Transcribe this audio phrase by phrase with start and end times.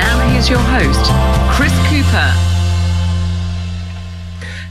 [0.00, 1.10] Now here's your host,
[1.54, 2.32] Chris Cooper.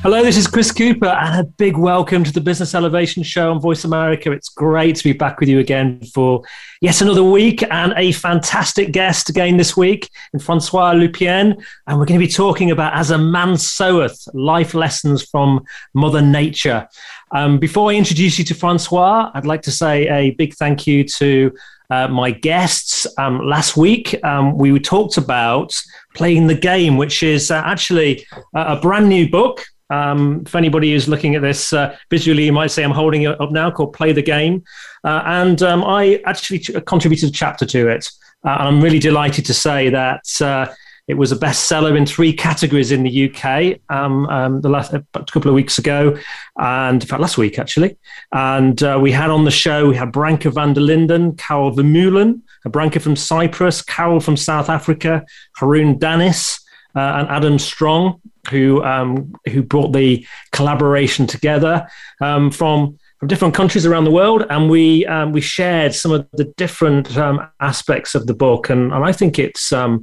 [0.02, 3.62] Hello, this is Chris Cooper, and a big welcome to the Business Elevation Show on
[3.62, 4.32] Voice America.
[4.32, 6.42] It's great to be back with you again for
[6.82, 11.64] yet another week and a fantastic guest again this week in Francois Lupien.
[11.86, 16.24] And we're going to be talking about As a Man Soweth Life Lessons from Mother
[16.24, 16.88] Nature.
[17.32, 21.04] Um, before I introduce you to Francois, I'd like to say a big thank you
[21.04, 21.54] to
[21.90, 23.08] uh, my guests.
[23.18, 25.74] Um, last week, um, we talked about
[26.16, 29.66] playing the game, which is uh, actually a, a brand new book.
[29.92, 33.42] Um, if anybody is looking at this uh, visually, you might say I'm holding it
[33.42, 34.64] up now, called Play the Game.
[35.04, 38.08] Uh, and um, I actually contributed a chapter to it.
[38.46, 40.68] Uh, and I'm really delighted to say that uh,
[41.10, 45.04] it was a bestseller in three categories in the UK um, um, the last a
[45.14, 46.16] couple of weeks ago,
[46.60, 47.98] and in fact last week actually.
[48.32, 52.42] And uh, we had on the show we had Branka van der Linden, Carol Vermeulen,
[52.66, 56.62] Branka from Cyprus, Carol from South Africa, Haroon Danis,
[56.96, 58.22] uh, and Adam Strong,
[58.52, 61.88] who um, who brought the collaboration together
[62.22, 66.28] um, from from different countries around the world, and we um, we shared some of
[66.34, 69.98] the different um, aspects of the book, and, and I think it's uh,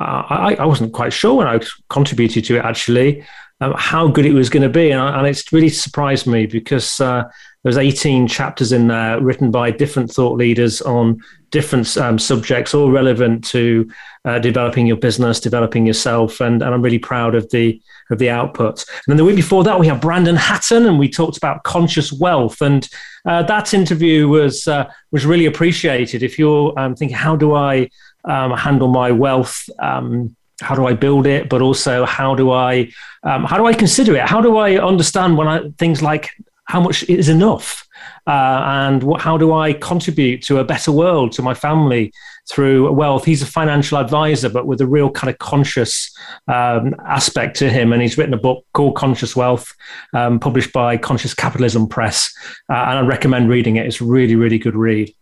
[0.00, 3.24] I, I, wasn't quite sure when I contributed to it actually
[3.60, 6.98] um, how good it was going to be, and, and, it's really surprised me because
[7.00, 7.24] uh,
[7.62, 12.90] there's 18 chapters in there written by different thought leaders on different um, subjects, all
[12.90, 13.90] relevant to
[14.24, 17.80] uh, developing your business, developing yourself, and, and I'm really proud of the
[18.10, 18.84] of the output.
[18.88, 22.12] And then the week before that, we had Brandon Hatton, and we talked about conscious
[22.12, 22.88] wealth, and
[23.26, 26.22] uh, that interview was uh, was really appreciated.
[26.22, 27.90] If you're um, thinking, how do I
[28.24, 29.68] um, handle my wealth?
[29.78, 31.48] Um, how do I build it?
[31.48, 32.90] But also, how do I
[33.22, 34.22] um, how do I consider it?
[34.22, 36.30] How do I understand when I things like
[36.64, 37.86] how much is enough,
[38.26, 42.12] uh, and what, how do I contribute to a better world to my family
[42.48, 43.24] through wealth?
[43.24, 46.16] He's a financial advisor, but with a real kind of conscious
[46.46, 49.74] um, aspect to him, and he's written a book called Conscious Wealth,
[50.14, 52.32] um, published by Conscious Capitalism Press,
[52.68, 53.86] uh, and I recommend reading it.
[53.86, 55.12] It's really really good read.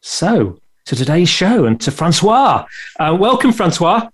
[0.00, 2.64] So to today's show and to Francois.
[2.98, 4.08] Uh, welcome, Francois.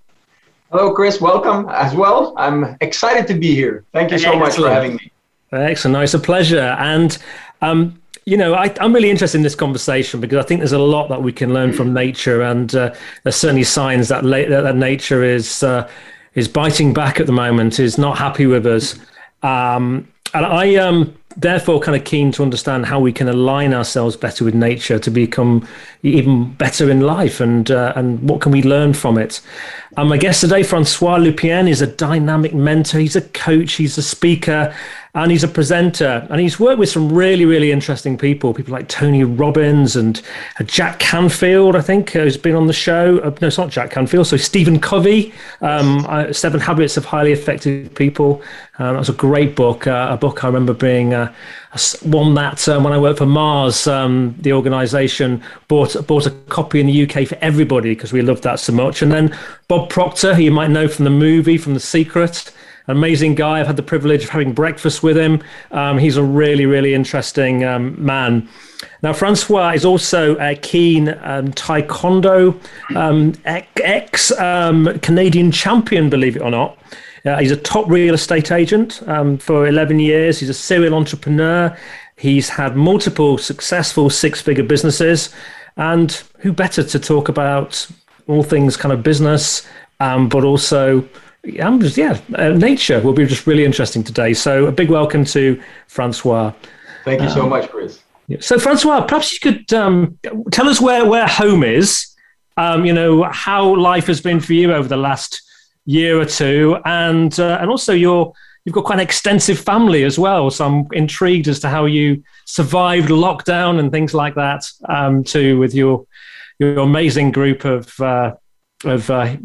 [0.70, 1.20] Hello, Chris.
[1.20, 2.34] Welcome as well.
[2.36, 3.84] I'm excited to be here.
[3.92, 4.40] Thank you so Excellent.
[4.40, 5.10] much for having me.
[5.50, 5.94] Excellent.
[5.94, 6.76] No, it's a pleasure.
[6.78, 7.16] And,
[7.62, 10.78] um, you know, I, am really interested in this conversation because I think there's a
[10.78, 14.76] lot that we can learn from nature, and uh, there's certainly signs that, la- that
[14.76, 15.88] nature is uh,
[16.34, 18.94] is biting back at the moment, is not happy with us.
[19.42, 24.16] Um, and I um, therefore kind of keen to understand how we can align ourselves
[24.16, 25.66] better with nature to become
[26.02, 29.40] even better in life and uh, and what can we learn from it.
[29.96, 32.98] Um, my guest today, Francois Lupien, is a dynamic mentor.
[32.98, 33.74] He's a coach.
[33.74, 34.74] He's a speaker
[35.14, 38.88] and he's a presenter and he's worked with some really really interesting people people like
[38.88, 40.22] tony robbins and
[40.60, 43.18] uh, jack canfield i think uh, who's been on the show.
[43.18, 47.32] Uh, no it's not jack canfield so stephen covey um, uh, seven habits of highly
[47.32, 48.42] effective people.
[48.80, 51.32] Um, that was a great book uh, a book i remember being uh,
[52.02, 56.80] one that um, when i worked for mars um, the organization bought bought a copy
[56.80, 59.02] in the uk for everybody because we loved that so much.
[59.02, 59.36] And then
[59.68, 62.52] bob proctor who you might know from the movie from the secret
[62.88, 63.60] amazing guy.
[63.60, 65.42] I've had the privilege of having breakfast with him.
[65.70, 68.48] Um, he's a really, really interesting um, man.
[69.02, 72.60] Now, Francois is also a keen um, taekwondo
[72.96, 76.78] um, ex um, Canadian champion, believe it or not.
[77.24, 80.38] Uh, he's a top real estate agent um, for 11 years.
[80.40, 81.76] He's a serial entrepreneur.
[82.16, 85.34] He's had multiple successful six figure businesses.
[85.76, 87.86] And who better to talk about
[88.26, 89.66] all things kind of business,
[89.98, 91.08] but also
[91.44, 94.34] yeah, uh, nature will be just really interesting today.
[94.34, 96.52] So a big welcome to Francois.
[97.04, 98.00] Thank you so um, much, Chris.
[98.40, 100.18] So Francois, perhaps you could um,
[100.50, 102.14] tell us where, where home is,
[102.58, 105.40] um, you know, how life has been for you over the last
[105.86, 108.32] year or two, and uh, and also your
[108.64, 110.50] you've got quite an extensive family as well.
[110.50, 115.58] So I'm intrigued as to how you survived lockdown and things like that um, too
[115.58, 116.06] with your
[116.58, 118.34] your amazing group of uh,
[118.84, 119.36] of uh,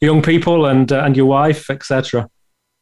[0.00, 2.28] young people and uh, and your wife, etc.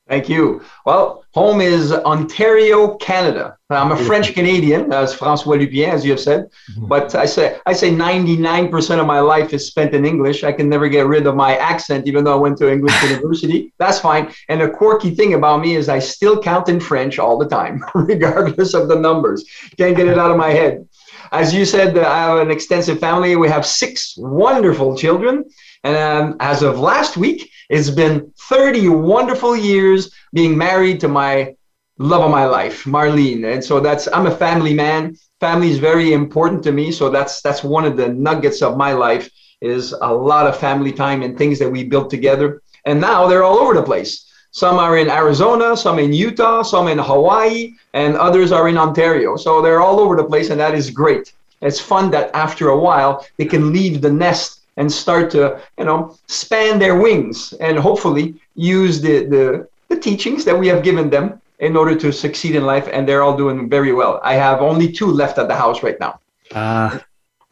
[0.09, 0.63] Thank you.
[0.85, 3.57] Well, home is Ontario, Canada.
[3.71, 6.49] I'm a French Canadian, as François Lupien, as you have said.
[6.71, 6.87] Mm-hmm.
[6.87, 10.45] But I say I say 99% of my life is spent in English.
[10.45, 13.73] I can never get rid of my accent, even though I went to English university.
[13.79, 14.33] That's fine.
[14.49, 17.85] And the quirky thing about me is I still count in French all the time,
[17.95, 19.45] regardless of the numbers.
[19.77, 20.89] Can't get it out of my head.
[21.33, 23.37] As you said, I have an extensive family.
[23.37, 25.45] We have six wonderful children.
[25.85, 31.55] And um, as of last week, it's been 30 wonderful years being married to my
[31.99, 33.53] love of my life, Marlene.
[33.53, 35.17] And so that's I'm a family man.
[35.41, 36.93] Family is very important to me.
[36.93, 39.31] So that's that's one of the nuggets of my life
[39.61, 42.63] is a lot of family time and things that we built together.
[42.85, 44.31] And now they're all over the place.
[44.57, 49.37] Some are in Arizona, some in Utah, some in Hawaii, and others are in Ontario.
[49.37, 51.35] So they're all over the place, and that is great.
[51.61, 55.85] It's fun that after a while they can leave the nest and start to, you
[55.85, 61.11] know, span their wings and hopefully use the, the, the teachings that we have given
[61.11, 62.89] them in order to succeed in life.
[62.91, 64.21] And they're all doing very well.
[64.25, 66.19] I have only two left at the house right now.
[66.55, 66.99] Uh,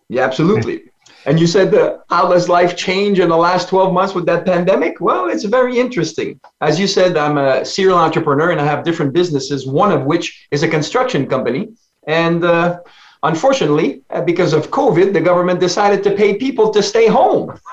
[0.08, 0.84] yeah, absolutely.
[1.26, 4.44] And you said, uh, how does life change in the last 12 months with that
[4.44, 5.00] pandemic?
[5.00, 6.38] Well, it's very interesting.
[6.60, 10.46] As you said, I'm a serial entrepreneur and I have different businesses, one of which
[10.50, 11.70] is a construction company.
[12.06, 12.80] And uh,
[13.24, 17.58] Unfortunately, uh, because of COVID, the government decided to pay people to stay home.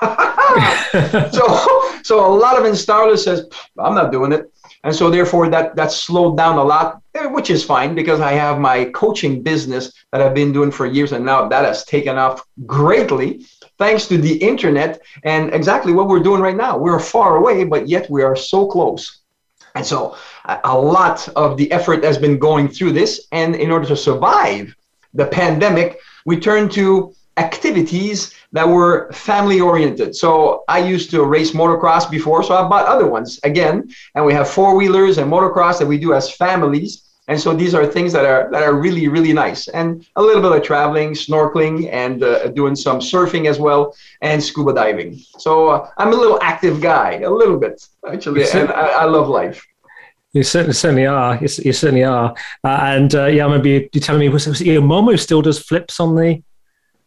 [1.30, 3.46] so, so a lot of installers says,
[3.78, 4.50] "I'm not doing it,"
[4.84, 8.32] and so therefore that that slowed down a lot, eh, which is fine because I
[8.32, 12.16] have my coaching business that I've been doing for years, and now that has taken
[12.18, 13.46] off greatly
[13.78, 16.78] thanks to the internet and exactly what we're doing right now.
[16.78, 19.22] We're far away, but yet we are so close.
[19.74, 20.16] And so
[20.64, 23.26] a lot of the effort has been going through this.
[23.32, 24.74] And in order to survive,
[25.14, 30.14] the pandemic, we turn to activities that were family oriented.
[30.14, 34.32] So I used to race motocross before, so I bought other ones again, and we
[34.34, 37.08] have four wheelers and motocross that we do as families.
[37.28, 40.42] And so these are things that are that are really really nice, and a little
[40.42, 45.20] bit of traveling, snorkeling, and uh, doing some surfing as well, and scuba diving.
[45.38, 49.28] So uh, I'm a little active guy, a little bit actually, and I, I love
[49.28, 49.64] life.
[50.32, 51.34] You certainly, certainly are.
[51.36, 52.34] You, you certainly are.
[52.64, 55.42] Uh, and uh, yeah, I remember you, you telling me was, was your Momo still
[55.42, 56.42] does flips on the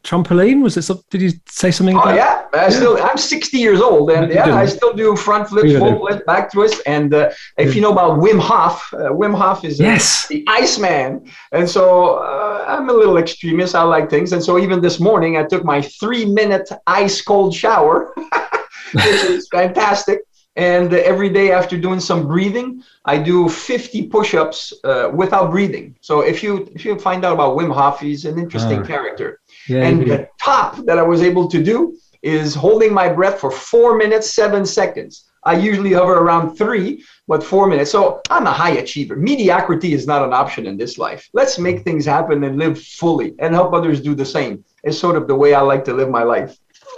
[0.06, 0.62] trampoline?
[0.62, 0.88] Was it?
[1.10, 1.98] Did you say something?
[1.98, 2.16] Oh about?
[2.16, 2.70] yeah, I yeah.
[2.70, 2.98] still.
[3.02, 6.82] I'm 60 years old, and yeah, I still do front flips, full flip, back twist.
[6.86, 10.28] And uh, if you know about Wim Hof, uh, Wim Hof is uh, yes.
[10.28, 13.76] the Iceman, and so uh, I'm a little extremist.
[13.76, 17.54] I like things, and so even this morning I took my three minute ice cold
[17.54, 18.14] shower,
[18.94, 20.22] which is fantastic.
[20.58, 25.98] And every day after doing some breathing, I do 50 push-ups uh, without breathing.
[26.00, 29.42] So if you if you find out about Wim Hof, he's an interesting uh, character.
[29.68, 30.18] Yeah, and yeah.
[30.18, 34.34] the top that I was able to do is holding my breath for four minutes,
[34.34, 35.26] seven seconds.
[35.44, 37.92] I usually hover around three, but four minutes.
[37.92, 39.16] So I'm a high achiever.
[39.16, 41.30] Mediocrity is not an option in this life.
[41.34, 44.66] Let's make things happen and live fully and help others do the same.
[44.84, 46.58] It's sort of the way I like to live my life.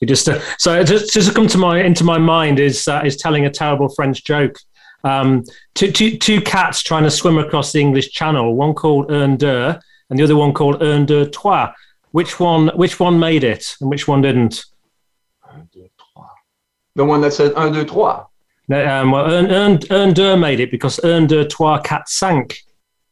[0.00, 3.16] you just uh, so just, just come to my into my mind is uh, is
[3.16, 4.56] telling a terrible French joke.
[5.04, 5.44] Um,
[5.74, 8.54] two, two, two cats trying to swim across the English Channel.
[8.54, 9.74] One called deux,
[10.10, 11.72] and the other one called Un deux trois.
[12.12, 12.68] Which one?
[12.68, 14.64] Which one made it, and which one didn't?
[16.94, 18.24] The one that said un deux trois.
[18.68, 22.58] No, um, well, un, un, un deux made it because un deux trois cat sank.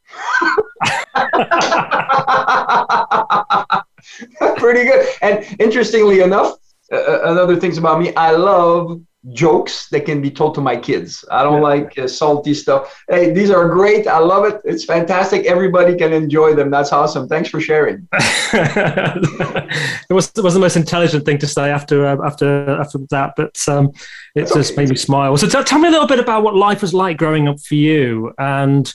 [4.57, 5.07] Pretty good.
[5.21, 6.57] And interestingly enough,
[6.91, 8.99] uh, uh, another things about me, I love
[9.33, 11.25] jokes that can be told to my kids.
[11.31, 11.67] I don't yeah.
[11.67, 13.03] like uh, salty stuff.
[13.09, 14.07] Hey, these are great.
[14.07, 14.61] I love it.
[14.63, 15.45] It's fantastic.
[15.45, 16.69] Everybody can enjoy them.
[16.69, 17.27] That's awesome.
[17.27, 18.07] Thanks for sharing.
[18.13, 23.33] it was it was the most intelligent thing to say after uh, after after that,
[23.35, 23.87] but um,
[24.35, 24.83] it That's just okay.
[24.83, 25.35] made me smile.
[25.37, 27.75] So t- tell me a little bit about what life was like growing up for
[27.75, 28.91] you and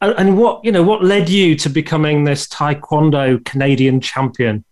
[0.00, 4.64] and what you know what led you to becoming this taekwondo canadian champion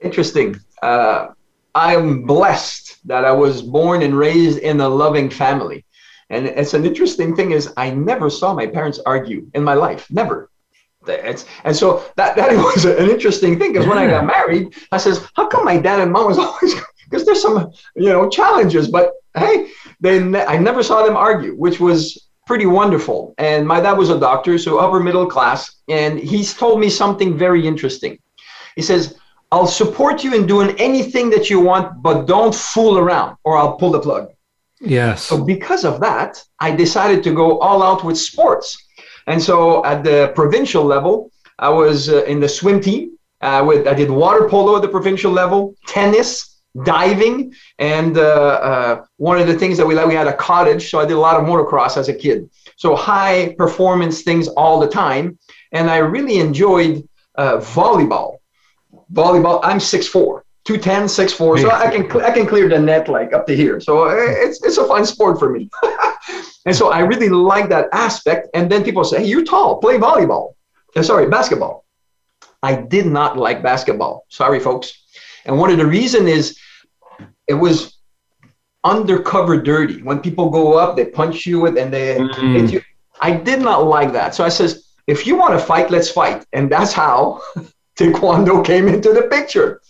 [0.00, 1.28] interesting uh,
[1.74, 5.84] i'm blessed that i was born and raised in a loving family
[6.30, 10.10] and it's an interesting thing is i never saw my parents argue in my life
[10.10, 10.48] never
[11.08, 14.96] it's, and so that, that was an interesting thing because when i got married i
[14.96, 16.74] says how come my dad and mom was always
[17.04, 19.68] because there's some you know challenges but hey
[20.00, 23.34] they i never saw them argue which was pretty wonderful.
[23.38, 25.76] And my dad was a doctor, so upper middle class.
[25.88, 28.18] And he's told me something very interesting.
[28.76, 29.16] He says,
[29.52, 33.76] I'll support you in doing anything that you want, but don't fool around or I'll
[33.76, 34.30] pull the plug.
[34.80, 35.24] Yes.
[35.24, 38.66] So because of that, I decided to go all out with sports.
[39.26, 43.18] And so at the provincial level, I was uh, in the swim team.
[43.42, 49.04] Uh, with I did water polo at the provincial level, tennis, diving, and uh, uh,
[49.16, 51.20] one of the things that we like, we had a cottage, so I did a
[51.20, 52.48] lot of motocross as a kid.
[52.76, 55.38] So high performance things all the time,
[55.72, 58.38] and I really enjoyed uh, volleyball.
[59.12, 59.60] Volleyball.
[59.62, 63.56] I'm 6'4", 210, 6'4", so I can I can clear the net like up to
[63.56, 63.80] here.
[63.80, 65.68] So uh, it's it's a fun sport for me.
[66.66, 68.48] and so I really like that aspect.
[68.54, 70.54] And then people say, hey, "You're tall, play volleyball."
[70.96, 71.84] Uh, sorry, basketball.
[72.62, 74.24] I did not like basketball.
[74.28, 74.92] Sorry, folks.
[75.44, 76.56] And one of the reason is
[77.48, 77.98] it was
[78.84, 80.02] undercover dirty.
[80.02, 82.54] When people go up, they punch you with and they mm-hmm.
[82.54, 82.82] hit you.
[83.20, 84.34] I did not like that.
[84.34, 86.44] So I says, if you want to fight, let's fight.
[86.52, 87.40] And that's how
[87.98, 89.80] Taekwondo came into the picture.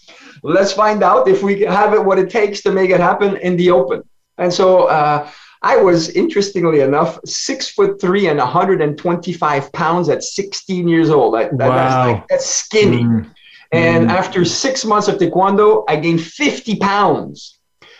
[0.42, 3.56] Let's find out if we have it what it takes to make it happen in
[3.56, 4.02] the open.
[4.38, 5.30] And so uh,
[5.62, 11.34] I was, interestingly enough, six foot three and 125 pounds at 16 years old.
[11.34, 11.76] That, that, wow.
[11.76, 13.04] that's, like, that's skinny.
[13.04, 13.30] Mm.
[13.70, 14.12] And mm.
[14.12, 17.58] after six months of Taekwondo, I gained 50 pounds.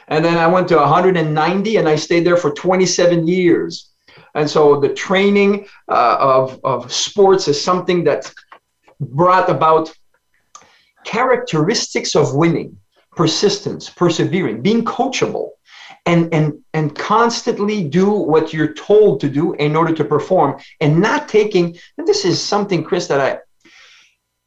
[0.09, 3.91] And then I went to 190 and I stayed there for 27 years.
[4.35, 8.33] And so the training uh, of, of sports is something that
[9.11, 9.93] brought about
[11.05, 12.77] characteristics of winning,
[13.13, 15.51] persistence, persevering, being coachable,
[16.07, 21.01] and, and, and constantly do what you're told to do in order to perform and
[21.01, 23.39] not taking, and this is something, Chris, that I,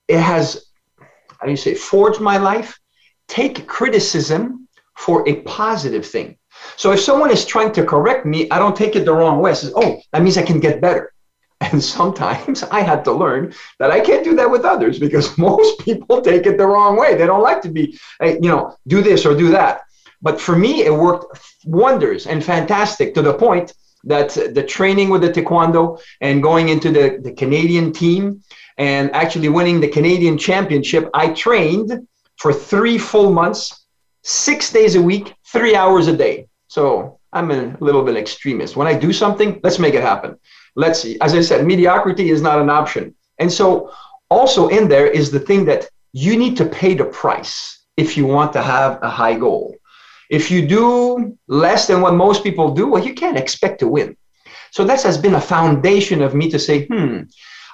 [0.08, 0.66] it has,
[1.00, 2.78] how do you say, forged my life.
[3.28, 6.38] Take criticism for a positive thing.
[6.78, 9.52] So if someone is trying to correct me, I don't take it the wrong way.
[9.52, 11.12] I say, oh, that means I can get better.
[11.62, 15.80] And sometimes I had to learn that I can't do that with others because most
[15.80, 17.16] people take it the wrong way.
[17.16, 19.82] They don't like to be, eh, you know, do this or do that.
[20.22, 23.74] But for me, it worked wonders and fantastic to the point
[24.06, 28.44] that the training with the Taekwondo and going into the, the Canadian team
[28.78, 32.08] and actually winning the Canadian championship, I trained
[32.38, 33.86] for three full months,
[34.24, 36.48] six days a week, three hours a day.
[36.68, 38.76] So I'm a little bit extremist.
[38.76, 40.38] When I do something, let's make it happen.
[40.76, 41.20] Let's see.
[41.22, 43.16] As I said, mediocrity is not an option.
[43.40, 43.92] And so
[44.30, 48.26] also in there is the thing that you need to pay the price if you
[48.26, 49.76] want to have a high goal.
[50.30, 54.18] If you do less than what most people do, well, you can't expect to win.
[54.72, 57.22] So that has been a foundation of me to say, hmm,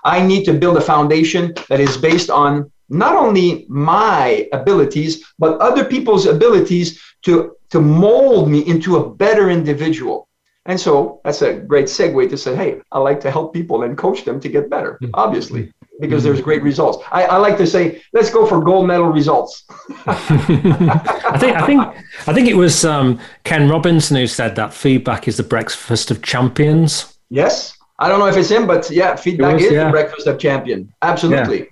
[0.04, 5.60] I need to build a foundation that is based on not only my abilities, but
[5.60, 10.28] other people's abilities to, to mold me into a better individual.
[10.66, 13.98] And so that's a great segue to say, hey, I like to help people and
[13.98, 15.10] coach them to get better, mm-hmm.
[15.16, 16.34] obviously, because mm-hmm.
[16.34, 17.04] there's great results.
[17.12, 19.64] I, I, like to say, let's go for gold medal results.
[20.06, 21.82] I think I think
[22.28, 26.22] I think it was um, Ken Robinson who said that feedback is the breakfast of
[26.22, 27.18] champions.
[27.30, 27.76] Yes.
[27.98, 29.86] I don't know if it's him, but yeah, feedback was, is yeah.
[29.86, 30.94] the breakfast of champion.
[31.02, 31.60] Absolutely.
[31.60, 31.68] Yeah.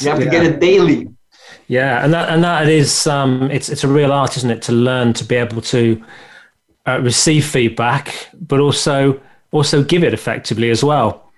[0.00, 1.08] You have to get it daily.
[1.68, 4.72] Yeah, and that and that is um, it's it's a real art, isn't it, to
[4.72, 6.02] learn to be able to
[6.86, 9.20] uh, receive feedback, but also
[9.52, 11.30] also give it effectively as well.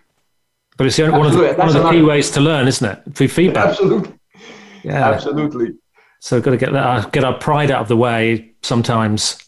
[0.76, 3.14] But it's one of the, one of the key ways to learn, isn't it?
[3.14, 3.66] Through feedback.
[3.66, 4.14] Absolutely.
[4.84, 5.10] Yeah.
[5.10, 5.74] Absolutely.
[6.20, 9.38] So we've got to get that uh, get our pride out of the way sometimes.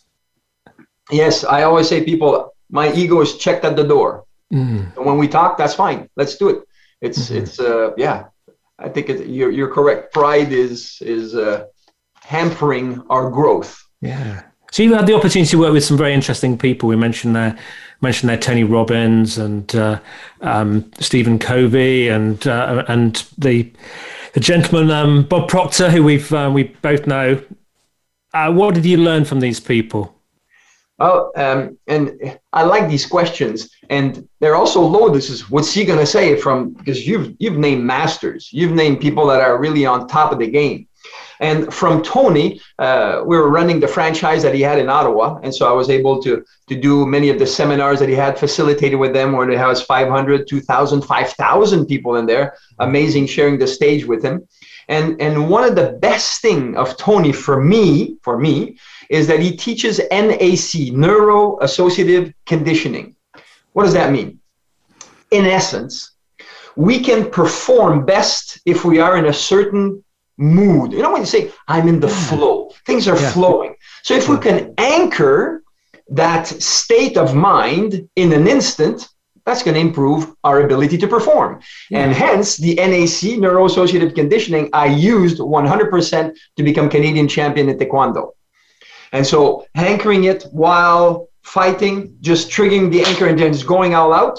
[1.10, 4.24] Yes, I always say people, my ego is checked at the door.
[4.52, 4.96] Mm.
[4.96, 6.08] And when we talk, that's fine.
[6.16, 6.62] Let's do it.
[7.00, 7.38] It's mm-hmm.
[7.38, 8.26] it's uh yeah.
[8.78, 10.12] I think it, you're you're correct.
[10.12, 11.66] Pride is is uh,
[12.22, 13.82] hampering our growth.
[14.00, 14.42] Yeah.
[14.72, 16.88] So you've had the opportunity to work with some very interesting people.
[16.88, 17.58] We mentioned there,
[18.00, 20.00] mentioned there Tony Robbins and uh,
[20.42, 23.70] um, Stephen Covey and uh, and the
[24.32, 27.42] the gentleman um, Bob Proctor, who we've uh, we both know.
[28.32, 30.14] Uh, what did you learn from these people?
[31.00, 35.08] Oh, um, and I like these questions, and they're also low.
[35.08, 39.26] This is what's he gonna say from because you've you've named masters, you've named people
[39.28, 40.86] that are really on top of the game.
[41.40, 45.40] And from Tony, uh, we were running the franchise that he had in Ottawa.
[45.42, 48.38] And so I was able to, to do many of the seminars that he had
[48.38, 52.56] facilitated with them, where they has 500, 2,000, 5,000 people in there.
[52.78, 54.46] Amazing sharing the stage with him.
[54.88, 58.78] And, and one of the best thing of Tony for me, for me,
[59.08, 63.16] is that he teaches NAC, Neuro Associative Conditioning.
[63.72, 64.40] What does that mean?
[65.30, 66.12] In essence,
[66.76, 70.04] we can perform best if we are in a certain
[70.40, 70.92] mood.
[70.92, 73.30] You know when you say, I'm in the flow, things are yeah.
[73.30, 73.76] flowing.
[74.02, 75.62] So if we can anchor
[76.08, 79.08] that state of mind in an instant,
[79.46, 81.60] that's going to improve our ability to perform.
[81.90, 82.00] Yeah.
[82.00, 88.32] And hence the NAC, neuroassociative conditioning, I used 100% to become Canadian champion in Taekwondo.
[89.12, 94.12] And so anchoring it while fighting, just triggering the anchor and then just going all
[94.12, 94.38] out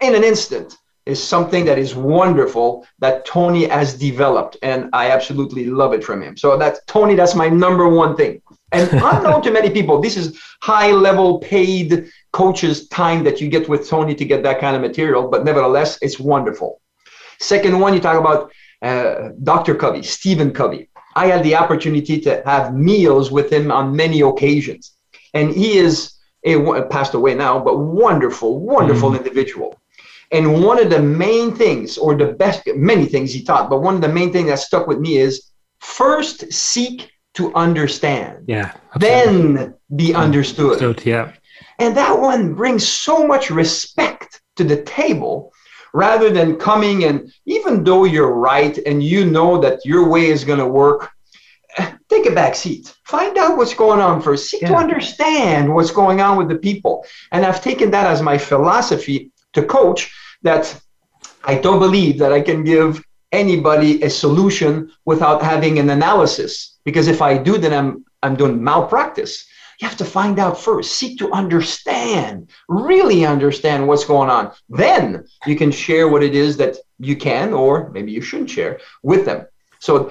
[0.00, 5.66] in an instant is something that is wonderful that Tony has developed, and I absolutely
[5.66, 6.36] love it from him.
[6.36, 7.14] So that's Tony.
[7.14, 8.40] That's my number one thing.
[8.72, 13.68] And unknown to many people, this is high level paid coaches time that you get
[13.68, 15.28] with Tony to get that kind of material.
[15.28, 16.80] But nevertheless, it's wonderful.
[17.38, 19.74] Second one, you talk about uh, Dr.
[19.74, 20.88] Covey, Stephen Covey.
[21.16, 24.96] I had the opportunity to have meals with him on many occasions,
[25.32, 29.18] and he is a, passed away now, but wonderful, wonderful mm.
[29.18, 29.78] individual.
[30.34, 33.94] And one of the main things, or the best, many things he taught, but one
[33.94, 38.44] of the main things that stuck with me is first seek to understand.
[38.48, 38.72] Yeah.
[38.96, 39.54] Absolutely.
[39.54, 40.82] Then be understood.
[40.82, 41.06] understood.
[41.06, 41.32] Yeah.
[41.78, 45.52] And that one brings so much respect to the table
[45.92, 50.42] rather than coming and even though you're right and you know that your way is
[50.42, 51.12] going to work,
[52.08, 52.92] take a back seat.
[53.04, 54.50] Find out what's going on first.
[54.50, 54.70] Seek yeah.
[54.70, 57.06] to understand what's going on with the people.
[57.30, 60.12] And I've taken that as my philosophy to coach
[60.44, 60.80] that
[61.44, 66.78] I don't believe that I can give anybody a solution without having an analysis.
[66.84, 69.46] Because if I do, then I'm I'm doing malpractice.
[69.80, 74.52] You have to find out first, seek to understand, really understand what's going on.
[74.68, 78.80] Then you can share what it is that you can, or maybe you shouldn't share
[79.02, 79.46] with them.
[79.80, 80.10] So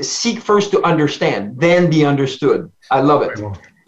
[0.00, 2.70] seek first to understand, then be understood.
[2.90, 3.38] I love it.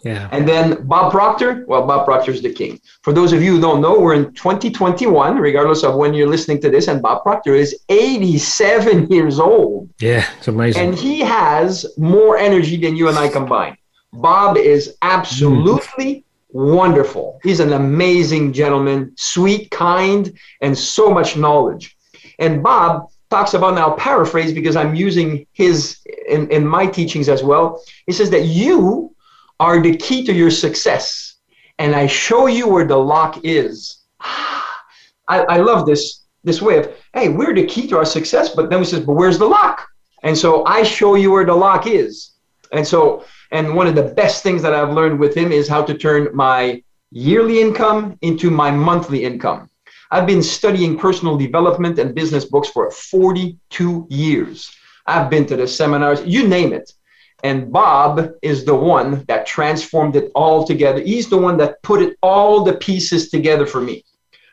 [0.03, 0.27] Yeah.
[0.31, 2.79] And then Bob Proctor, well, Bob Proctor's the king.
[3.03, 6.59] For those of you who don't know, we're in 2021, regardless of when you're listening
[6.61, 9.89] to this, and Bob Proctor is 87 years old.
[9.99, 10.89] Yeah, it's amazing.
[10.89, 13.77] And he has more energy than you and I combined.
[14.11, 16.23] Bob is absolutely mm.
[16.51, 17.39] wonderful.
[17.41, 21.95] He's an amazing gentleman, sweet, kind, and so much knowledge.
[22.39, 27.41] And Bob talks about now paraphrase because I'm using his in, in my teachings as
[27.41, 27.81] well.
[28.05, 29.12] He says that you
[29.59, 31.35] are the key to your success.
[31.79, 34.03] And I show you where the lock is.
[34.19, 34.83] Ah,
[35.27, 38.69] I, I love this, this way of, hey, we're the key to our success, but
[38.69, 39.87] then we says, but where's the lock?
[40.23, 42.31] And so I show you where the lock is.
[42.71, 45.83] And so, and one of the best things that I've learned with him is how
[45.83, 46.81] to turn my
[47.11, 49.69] yearly income into my monthly income.
[50.09, 54.71] I've been studying personal development and business books for 42 years.
[55.05, 56.91] I've been to the seminars, you name it.
[57.43, 61.01] And Bob is the one that transformed it all together.
[61.01, 64.05] He's the one that put it all the pieces together for me.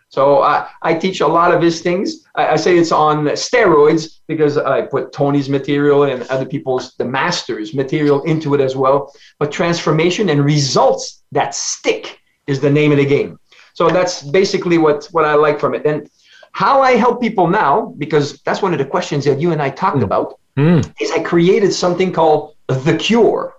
[0.09, 2.25] So I, I teach a lot of his things.
[2.35, 7.05] I, I, say it's on steroids because I put Tony's material and other people's, the
[7.05, 9.15] masters material into it as well.
[9.39, 13.39] But transformation and results that stick is the name of the game.
[13.75, 15.87] So that's basically what, what I like from it.
[15.87, 16.11] And
[16.51, 19.71] how I help people now, because that's one of the questions that you and I
[19.71, 20.03] talked mm.
[20.03, 20.93] about, mm.
[21.01, 23.55] is I created something called the cure.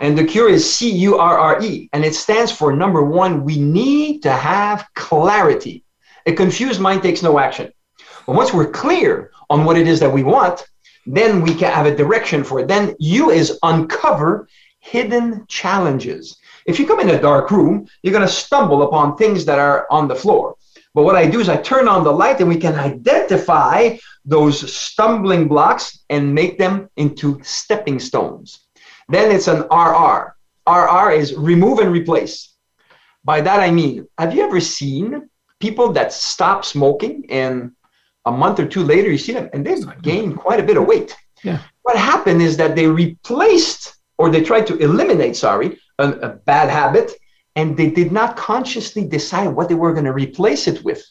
[0.00, 1.88] And the cure is C U R R E.
[1.92, 5.84] And it stands for number one, we need to have clarity.
[6.26, 7.72] A confused mind takes no action.
[8.26, 10.66] But once we're clear on what it is that we want,
[11.06, 12.68] then we can have a direction for it.
[12.68, 14.48] Then you is uncover
[14.80, 16.36] hidden challenges.
[16.66, 19.86] If you come in a dark room, you're going to stumble upon things that are
[19.90, 20.56] on the floor.
[20.96, 24.72] But what I do is I turn on the light and we can identify those
[24.72, 28.60] stumbling blocks and make them into stepping stones.
[29.10, 30.34] Then it's an RR.
[30.66, 32.54] RR is remove and replace.
[33.24, 35.28] By that I mean, have you ever seen
[35.60, 37.72] people that stop smoking and
[38.24, 40.86] a month or two later you see them and they've gained quite a bit of
[40.86, 41.14] weight?
[41.44, 41.60] Yeah.
[41.82, 46.70] What happened is that they replaced or they tried to eliminate, sorry, a, a bad
[46.70, 47.12] habit
[47.56, 51.02] and they did not consciously decide what they were going to replace it with.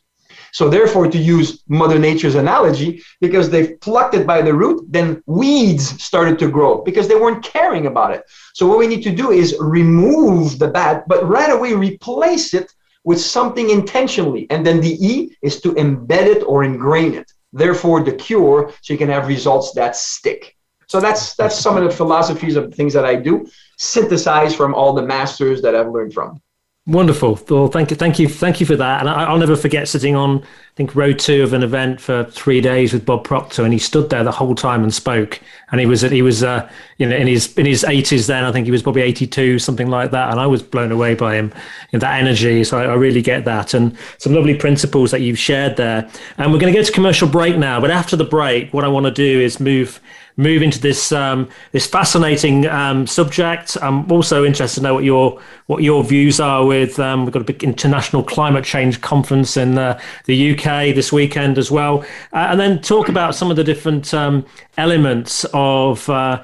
[0.53, 5.21] So therefore, to use Mother Nature's analogy, because they've plucked it by the root, then
[5.25, 8.23] weeds started to grow because they weren't caring about it.
[8.53, 12.71] So what we need to do is remove the bad, but right away replace it
[13.03, 14.47] with something intentionally.
[14.49, 17.29] And then the E is to embed it or ingrain it.
[17.51, 20.54] Therefore, the cure, so you can have results that stick.
[20.87, 24.93] So that's that's some of the philosophies of things that I do, synthesized from all
[24.93, 26.41] the masters that I've learned from.
[26.87, 27.39] Wonderful.
[27.49, 28.99] Well, thank you, thank you, thank you for that.
[28.99, 32.25] And I, will never forget sitting on, I think, row two of an event for
[32.25, 35.41] three days with Bob Proctor, and he stood there the whole time and spoke.
[35.71, 36.69] And he was, he was, uh,
[36.99, 38.43] you know, in his in his eighties then.
[38.43, 40.29] I think he was probably eighty two, something like that.
[40.29, 41.47] And I was blown away by him,
[41.91, 42.63] you know, that energy.
[42.63, 46.07] So I, I really get that, and some lovely principles that you've shared there.
[46.37, 47.81] And we're going to go to commercial break now.
[47.81, 49.99] But after the break, what I want to do is move
[50.37, 53.77] move into this um, this fascinating um, subject.
[53.81, 56.65] I'm also interested to know what your what your views are.
[56.65, 61.11] With um, we've got a big international climate change conference in uh, the UK this
[61.11, 62.01] weekend as well,
[62.33, 64.45] uh, and then talk about some of the different um,
[64.77, 66.09] elements of.
[66.09, 66.43] Uh,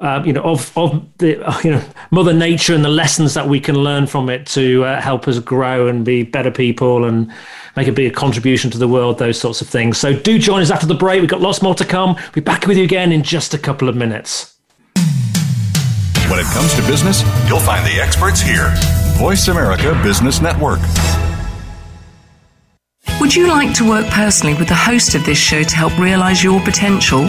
[0.00, 3.60] uh, you know, of of the you know Mother Nature and the lessons that we
[3.60, 7.32] can learn from it to uh, help us grow and be better people and
[7.76, 9.18] make a bigger contribution to the world.
[9.18, 9.98] Those sorts of things.
[9.98, 11.20] So do join us after the break.
[11.20, 12.14] We've got lots more to come.
[12.14, 14.54] We'll be back with you again in just a couple of minutes.
[16.30, 18.72] When it comes to business, you'll find the experts here.
[19.16, 20.80] Voice America Business Network.
[23.20, 26.44] Would you like to work personally with the host of this show to help realize
[26.44, 27.28] your potential?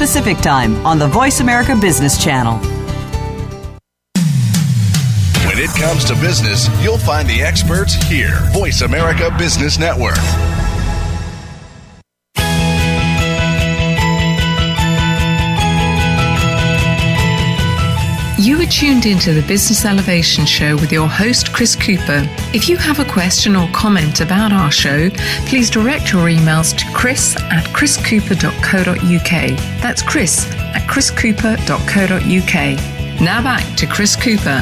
[0.01, 2.57] Pacific Time on the Voice America Business Channel.
[5.45, 8.39] When it comes to business, you'll find the experts here.
[8.51, 10.17] Voice America Business Network.
[18.71, 22.23] Tuned into the Business Elevation Show with your host, Chris Cooper.
[22.53, 25.09] If you have a question or comment about our show,
[25.45, 29.57] please direct your emails to chris at chriscooper.co.uk.
[29.81, 33.21] That's chris at chriscooper.co.uk.
[33.21, 34.59] Now back to Chris Cooper.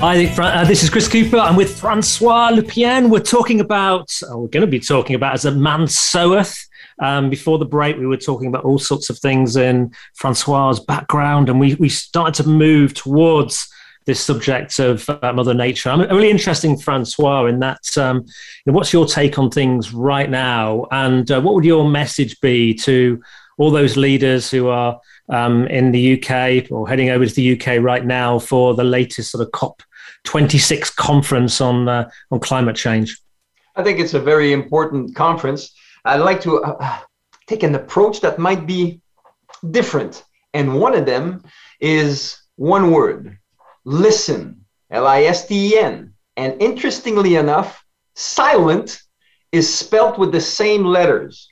[0.00, 1.38] Hi, uh, this is Chris Cooper.
[1.38, 3.08] I'm with Francois Lupien.
[3.08, 6.67] We're talking about, oh, we're going to be talking about as a man soweth
[7.00, 11.48] um, before the break, we were talking about all sorts of things in Francois's background,
[11.48, 13.68] and we, we started to move towards
[14.06, 15.90] this subject of uh, Mother Nature.
[15.90, 17.96] I'm really interested in Francois in that.
[17.98, 18.24] Um,
[18.64, 23.22] what's your take on things right now, and uh, what would your message be to
[23.58, 27.82] all those leaders who are um, in the UK or heading over to the UK
[27.82, 29.82] right now for the latest sort of COP
[30.24, 33.18] 26 conference on uh, on climate change?
[33.76, 35.72] I think it's a very important conference.
[36.04, 36.98] I'd like to uh,
[37.46, 39.00] take an approach that might be
[39.70, 40.24] different.
[40.54, 41.42] And one of them
[41.80, 43.38] is one word
[43.84, 46.12] listen, L I S T E N.
[46.36, 47.82] And interestingly enough,
[48.14, 49.00] silent
[49.50, 51.48] is spelt with the same letters.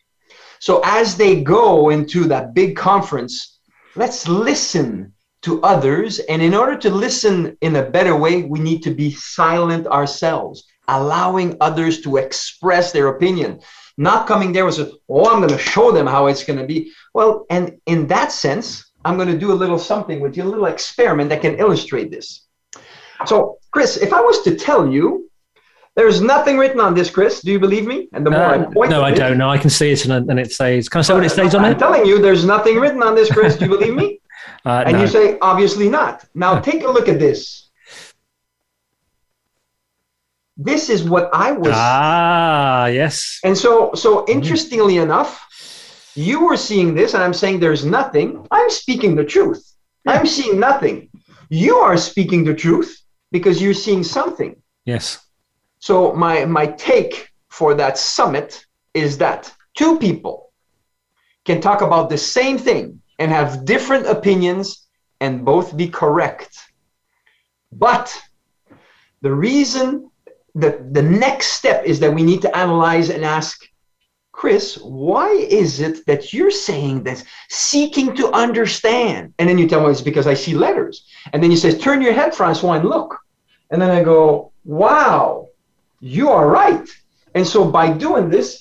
[0.61, 3.59] So as they go into that big conference,
[3.95, 6.19] let's listen to others.
[6.19, 10.65] And in order to listen in a better way, we need to be silent ourselves,
[10.89, 13.61] allowing others to express their opinion
[13.97, 14.79] not coming there with,
[15.09, 16.93] oh, I'm going to show them how it's going to be.
[17.15, 20.45] Well, and in that sense, I'm going to do a little something with you, a
[20.45, 22.47] little experiment that can illustrate this.
[23.25, 25.31] So, Chris, if I was to tell you,
[25.95, 27.41] there's nothing written on this, Chris.
[27.41, 28.09] Do you believe me?
[28.13, 29.49] And the more uh, I point no, I it, don't know.
[29.49, 30.91] I can see it and, and it says.
[30.91, 31.69] Can I say what it says on it?
[31.69, 33.57] I'm telling you, there's nothing written on this, Chris.
[33.57, 34.21] Do you believe me?
[34.65, 35.03] Uh, and no.
[35.03, 36.25] you say, obviously not.
[36.35, 37.66] Now take a look at this.
[40.57, 41.73] This is what I was.
[41.75, 43.41] Ah, yes.
[43.45, 44.33] And so, so mm-hmm.
[44.33, 45.11] interestingly mm-hmm.
[45.11, 45.43] enough,
[46.15, 48.47] you were seeing this, and I'm saying there's nothing.
[48.51, 49.63] I'm speaking the truth.
[50.07, 51.11] I'm seeing nothing.
[51.51, 54.57] You are speaking the truth because you're seeing something.
[54.85, 55.27] Yes.
[55.79, 58.65] So my my take for that summit
[58.95, 60.53] is that two people
[61.45, 64.87] can talk about the same thing and have different opinions
[65.21, 66.59] and both be correct.
[67.73, 68.07] But
[69.23, 70.11] the reason
[70.57, 73.69] the, the next step is that we need to analyze and ask
[74.33, 79.35] Chris, why is it that you're saying this, seeking to understand?
[79.39, 81.07] And then you tell me it's because I see letters.
[81.33, 83.19] And then you say, turn your head, Francois, and look.
[83.71, 85.49] And then I go, wow,
[86.01, 86.89] you are right.
[87.35, 88.59] And so by doing this,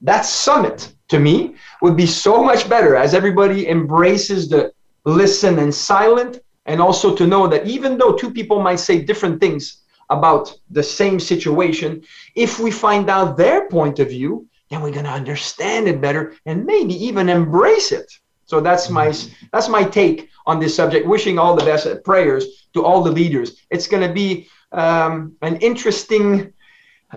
[0.00, 4.72] that summit to me would be so much better as everybody embraces the
[5.04, 9.40] listen and silent, and also to know that even though two people might say different
[9.40, 9.81] things,
[10.12, 12.02] about the same situation,
[12.34, 16.34] if we find out their point of view, then we're going to understand it better
[16.46, 18.10] and maybe even embrace it.
[18.46, 19.14] So that's my
[19.52, 21.06] that's my take on this subject.
[21.06, 23.48] Wishing all the best prayers to all the leaders.
[23.70, 26.52] It's going to be um, an interesting,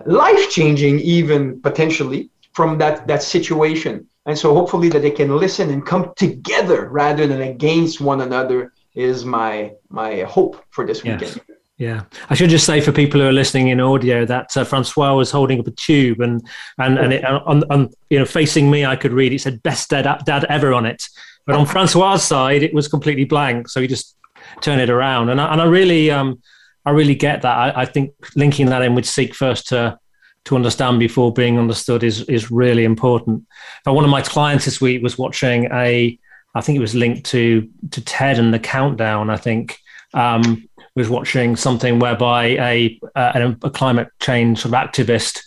[0.06, 4.06] life changing, even potentially from that that situation.
[4.26, 8.72] And so hopefully that they can listen and come together rather than against one another
[8.94, 11.20] is my my hope for this yes.
[11.20, 11.40] weekend.
[11.78, 15.14] Yeah, I should just say for people who are listening in audio that uh, Francois
[15.14, 16.40] was holding up a tube and
[16.78, 19.90] and and it, on, on you know facing me, I could read it said "best
[19.90, 21.06] dad dad ever" on it,
[21.44, 23.68] but on Francois's side, it was completely blank.
[23.68, 24.16] So he just
[24.62, 26.40] turned it around, and I, and I really um
[26.86, 27.56] I really get that.
[27.58, 29.98] I, I think linking that in with seek first to
[30.46, 33.44] to understand before being understood is is really important.
[33.84, 36.18] But one of my clients this week was watching a,
[36.54, 39.28] I think it was linked to to TED and the countdown.
[39.28, 39.78] I think
[40.14, 45.40] um, was watching something whereby a a, a climate change sort of activist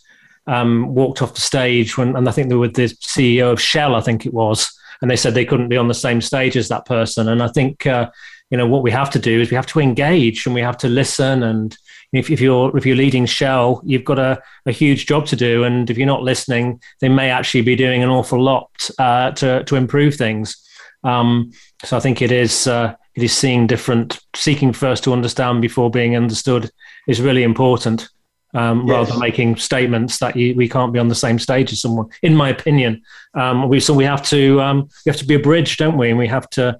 [0.48, 3.96] um, walked off the stage when, and I think they were the CEO of Shell.
[3.96, 6.70] I think it was, and they said they couldn't be on the same stage as
[6.70, 7.28] that person.
[7.28, 8.10] And I think uh,
[8.50, 10.78] you know what we have to do is we have to engage and we have
[10.78, 11.78] to listen and
[12.12, 15.64] if, if you're if you're leading Shell, you've got a, a huge job to do,
[15.64, 19.64] and if you're not listening, they may actually be doing an awful lot uh, to
[19.66, 20.56] to improve things.
[21.04, 21.52] Um,
[21.86, 25.92] so I think it is uh, it is seeing different, seeking first to understand before
[25.92, 26.72] being understood
[27.08, 28.08] is really important.
[28.52, 28.90] Um, yes.
[28.90, 32.08] rather than making statements that you, we can't be on the same stage as someone.
[32.24, 33.04] In my opinion,
[33.36, 36.10] um, we so we have to um, we have to be a bridge, don't we?
[36.10, 36.80] And we have to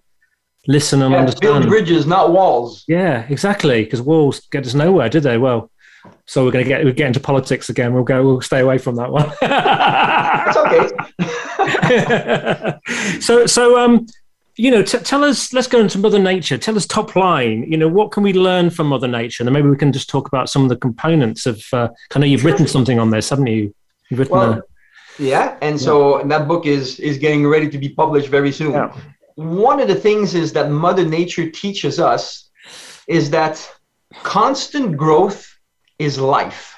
[0.66, 1.66] listen and understand.
[1.66, 2.86] Build bridges, not walls.
[2.88, 3.84] Yeah, exactly.
[3.84, 5.38] Because walls get us nowhere, do they?
[5.38, 5.70] Well,
[6.26, 7.94] so we're going to get we get into politics again.
[7.94, 8.26] We'll go.
[8.26, 9.32] We'll stay away from that one.
[9.42, 10.90] That's okay.
[13.20, 14.08] so so um,
[14.60, 15.54] you know, t- tell us.
[15.54, 16.58] Let's go into Mother Nature.
[16.58, 17.64] Tell us top line.
[17.72, 19.44] You know, what can we learn from Mother Nature?
[19.44, 21.64] And maybe we can just talk about some of the components of.
[21.72, 23.74] Uh, I know you've written something on this, haven't you?
[24.10, 24.36] You've written.
[24.36, 24.62] Well, a,
[25.18, 28.72] yeah, and so that book is is getting ready to be published very soon.
[28.74, 28.94] Yeah
[29.40, 32.50] one of the things is that Mother Nature teaches us
[33.08, 33.56] is that
[34.24, 35.48] constant growth
[35.98, 36.76] is life.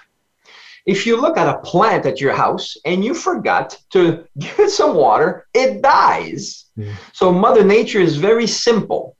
[0.85, 4.71] If you look at a plant at your house and you forgot to give it
[4.71, 6.65] some water, it dies.
[6.77, 6.95] Mm.
[7.13, 9.17] So Mother Nature is very simple.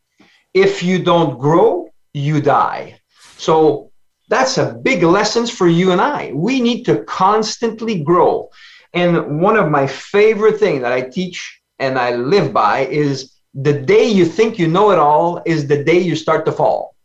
[0.54, 3.00] If you don't grow, you die.
[3.38, 3.92] So
[4.28, 6.32] that's a big lesson for you and I.
[6.34, 8.50] We need to constantly grow.
[8.94, 13.74] And one of my favorite things that I teach and I live by is the
[13.74, 16.96] day you think you know it all is the day you start to fall.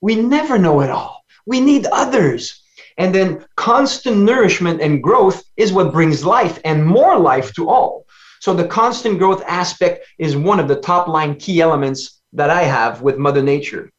[0.00, 1.24] We never know it all.
[1.46, 2.59] We need others.
[3.00, 8.04] And then constant nourishment and growth is what brings life and more life to all.
[8.40, 12.62] So the constant growth aspect is one of the top line key elements that I
[12.64, 13.90] have with Mother Nature.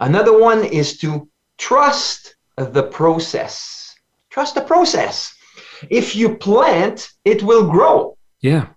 [0.00, 3.94] Another one is to trust the process.
[4.30, 5.34] Trust the process.
[5.90, 8.16] If you plant, it will grow.
[8.40, 8.68] Yeah.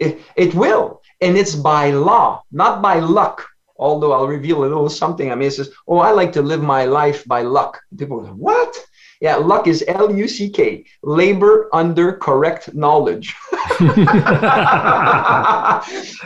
[0.00, 1.02] It, it will.
[1.20, 3.46] And it's by law, not by luck.
[3.76, 5.30] Although I'll reveal a little something.
[5.30, 7.80] I mean, it says, Oh, I like to live my life by luck.
[7.96, 8.76] People go, What?
[9.24, 13.34] Yeah, luck is L U C K, labor under correct knowledge.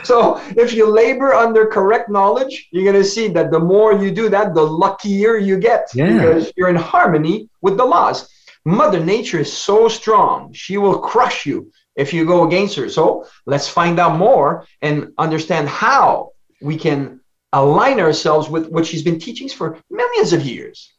[0.03, 4.11] so if you labor under correct knowledge, you're going to see that the more you
[4.11, 6.11] do that, the luckier you get yeah.
[6.11, 8.29] because you're in harmony with the laws.
[8.65, 12.89] Mother Nature is so strong, she will crush you if you go against her.
[12.89, 17.21] So let's find out more and understand how we can
[17.53, 20.91] align ourselves with what she's been teaching for millions of years.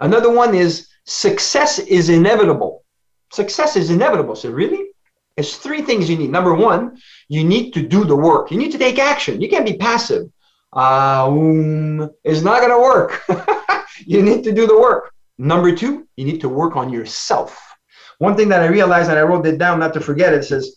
[0.00, 2.84] Another one is success is inevitable.
[3.32, 4.36] Success is inevitable.
[4.36, 4.90] So, really?
[5.36, 6.30] It's three things you need.
[6.30, 8.50] Number one, you need to do the work.
[8.50, 9.40] You need to take action.
[9.40, 10.30] You can't be passive.
[10.74, 13.22] Uh, um, it's not going to work.
[14.06, 15.12] you need to do the work.
[15.38, 17.62] Number two, you need to work on yourself.
[18.18, 20.76] One thing that I realized, and I wrote it down not to forget it, says,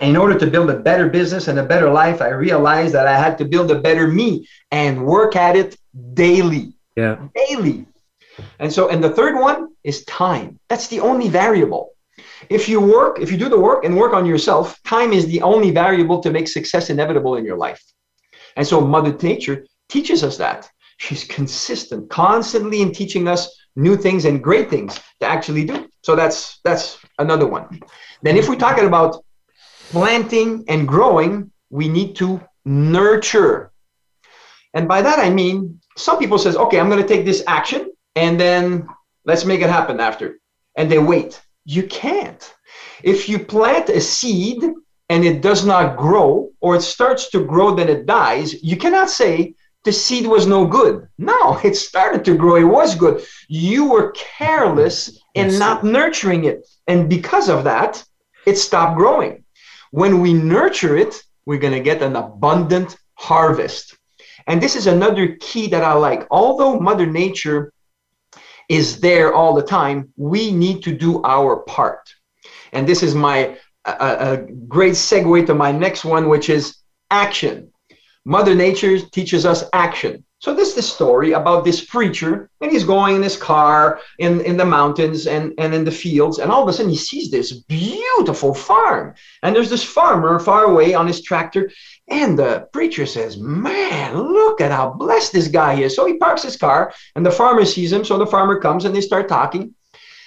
[0.00, 3.18] in order to build a better business and a better life, I realized that I
[3.18, 5.76] had to build a better me and work at it
[6.14, 6.74] daily.
[6.96, 7.26] Yeah.
[7.48, 7.86] Daily.
[8.58, 10.58] And so, and the third one is time.
[10.68, 11.92] That's the only variable.
[12.48, 15.42] If you work, if you do the work and work on yourself, time is the
[15.42, 17.82] only variable to make success inevitable in your life.
[18.56, 20.70] And so, Mother Nature teaches us that.
[20.98, 25.88] She's consistent, constantly in teaching us new things and great things to actually do.
[26.02, 27.80] So that's that's another one.
[28.22, 29.22] Then if we're talking about
[29.90, 33.72] planting and growing, we need to nurture.
[34.72, 37.90] And by that I mean some people says, "Okay, I'm going to take this action
[38.16, 38.88] and then
[39.24, 40.38] let's make it happen after."
[40.76, 41.40] And they wait.
[41.64, 42.42] You can't.
[43.02, 44.62] If you plant a seed
[45.08, 49.10] and it does not grow or it starts to grow then it dies, you cannot
[49.10, 49.54] say
[49.86, 51.08] the seed was no good.
[51.16, 52.56] No, it started to grow.
[52.56, 53.24] It was good.
[53.48, 55.58] You were careless in yes.
[55.58, 56.66] not nurturing it.
[56.88, 58.04] And because of that,
[58.46, 59.44] it stopped growing.
[59.92, 63.96] When we nurture it, we're going to get an abundant harvest.
[64.48, 66.26] And this is another key that I like.
[66.30, 67.72] Although Mother Nature
[68.68, 72.12] is there all the time, we need to do our part.
[72.72, 74.36] And this is my a, a
[74.68, 76.78] great segue to my next one, which is
[77.10, 77.72] action.
[78.24, 80.24] Mother Nature teaches us action.
[80.38, 84.42] So this is the story about this preacher, and he's going in his car in,
[84.42, 87.30] in the mountains and, and in the fields, and all of a sudden he sees
[87.30, 89.14] this beautiful farm.
[89.42, 91.70] And there's this farmer far away on his tractor,
[92.08, 95.96] and the preacher says, Man, look at how blessed this guy is.
[95.96, 98.04] So he parks his car, and the farmer sees him.
[98.04, 99.74] So the farmer comes and they start talking.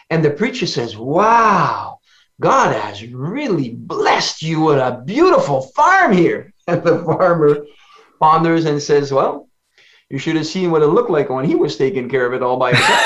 [0.10, 2.00] And the preacher says, Wow,
[2.42, 6.54] God has really blessed you with a beautiful farm here.
[6.70, 7.66] And the farmer
[8.20, 9.49] ponders and says, Well,
[10.10, 12.42] you should have seen what it looked like when he was taking care of it
[12.42, 13.06] all by himself.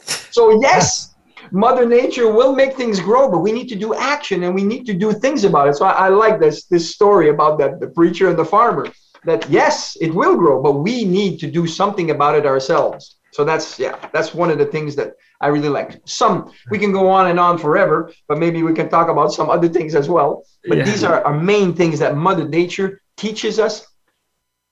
[0.30, 1.14] so, yes,
[1.52, 4.84] Mother Nature will make things grow, but we need to do action and we need
[4.86, 5.76] to do things about it.
[5.76, 8.86] So, I, I like this, this story about that the preacher and the farmer
[9.24, 13.16] that yes, it will grow, but we need to do something about it ourselves.
[13.32, 16.00] So that's yeah, that's one of the things that I really like.
[16.06, 19.50] Some we can go on and on forever, but maybe we can talk about some
[19.50, 20.44] other things as well.
[20.66, 20.84] But yeah.
[20.84, 23.86] these are our main things that Mother Nature teaches us,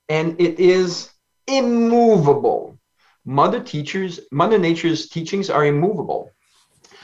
[0.09, 1.11] and it is
[1.47, 2.79] immovable.
[3.25, 6.31] Mother teachers, Mother Nature's teachings are immovable.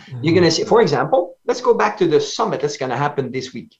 [0.05, 0.23] Mm-hmm.
[0.23, 3.53] You're gonna see, for example, let's go back to the summit that's gonna happen this
[3.53, 3.75] week.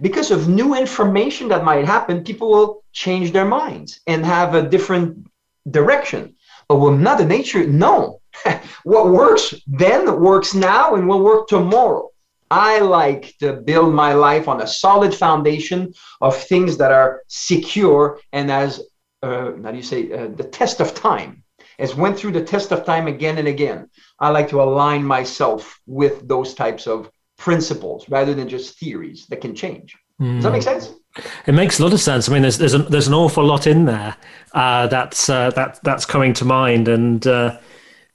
[0.00, 4.68] Because of new information that might happen, people will change their minds and have a
[4.68, 5.26] different
[5.70, 6.34] direction.
[6.68, 8.20] But will Mother Nature, no.
[8.84, 12.07] what works then works now and will work tomorrow.
[12.50, 18.20] I like to build my life on a solid foundation of things that are secure
[18.32, 18.82] and as
[19.22, 21.42] uh, how do you say uh, the test of time
[21.78, 23.88] as went through the test of time again and again.
[24.18, 29.40] I like to align myself with those types of principles rather than just theories that
[29.40, 29.96] can change.
[30.20, 30.36] Mm.
[30.36, 30.94] Does that make sense?
[31.46, 32.28] It makes a lot of sense.
[32.28, 34.16] I mean, there's there's, a, there's an awful lot in there
[34.52, 37.58] uh, that's uh, that that's coming to mind, and uh,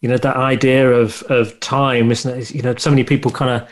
[0.02, 2.52] you know that idea of of time, isn't it?
[2.52, 3.70] You know, so many people kind of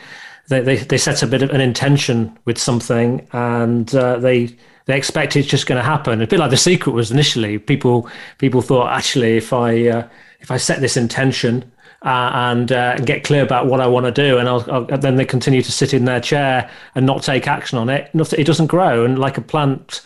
[0.52, 4.54] they, they they set a bit of an intention with something, and uh, they
[4.86, 6.20] they expect it's just going to happen.
[6.20, 7.58] A bit like the secret was initially.
[7.58, 10.08] People people thought actually if I uh,
[10.40, 14.12] if I set this intention uh, and uh, get clear about what I want to
[14.12, 17.46] do, and I'll, I'll, then they continue to sit in their chair and not take
[17.46, 18.10] action on it.
[18.14, 20.02] It doesn't grow, and like a plant,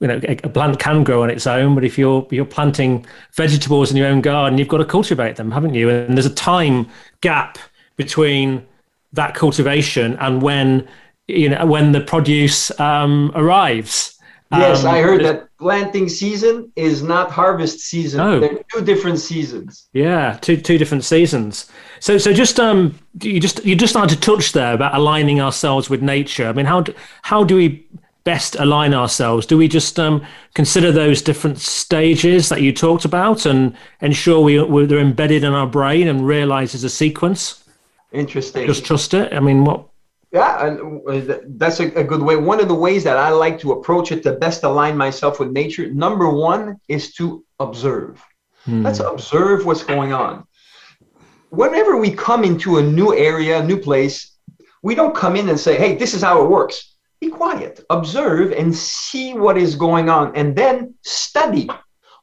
[0.00, 3.90] you know, a plant can grow on its own, but if you're you're planting vegetables
[3.90, 5.88] in your own garden, you've got to cultivate them, haven't you?
[5.88, 6.86] And there's a time
[7.22, 7.58] gap
[7.96, 8.64] between
[9.12, 10.86] that cultivation and when
[11.26, 14.14] you know when the produce um, arrives.
[14.50, 18.18] Yes, um, I heard that planting season is not harvest season.
[18.18, 18.40] No.
[18.40, 19.88] They're two different seasons.
[19.92, 21.70] Yeah, two two different seasons.
[22.00, 25.90] So so just um you just you just started to touch there about aligning ourselves
[25.90, 26.48] with nature.
[26.48, 27.86] I mean, how do, how do we
[28.24, 29.46] best align ourselves?
[29.46, 34.62] Do we just um, consider those different stages that you talked about and ensure we
[34.62, 37.57] we they're embedded in our brain and realize there's a sequence?
[38.12, 38.66] Interesting.
[38.66, 39.32] Just trust it.
[39.32, 39.88] I mean, what
[40.30, 42.36] yeah, and uh, that's a, a, good way.
[42.36, 45.52] One of the ways that I like to approach it to best align myself with
[45.52, 48.22] nature, number one is to observe.
[48.64, 48.82] Hmm.
[48.82, 50.46] Let's observe what's going on.
[51.48, 54.36] Whenever we come into a new area, a new place,
[54.82, 56.96] we don't come in and say, hey, this is how it works.
[57.20, 61.70] Be quiet, observe, and see what is going on, and then study.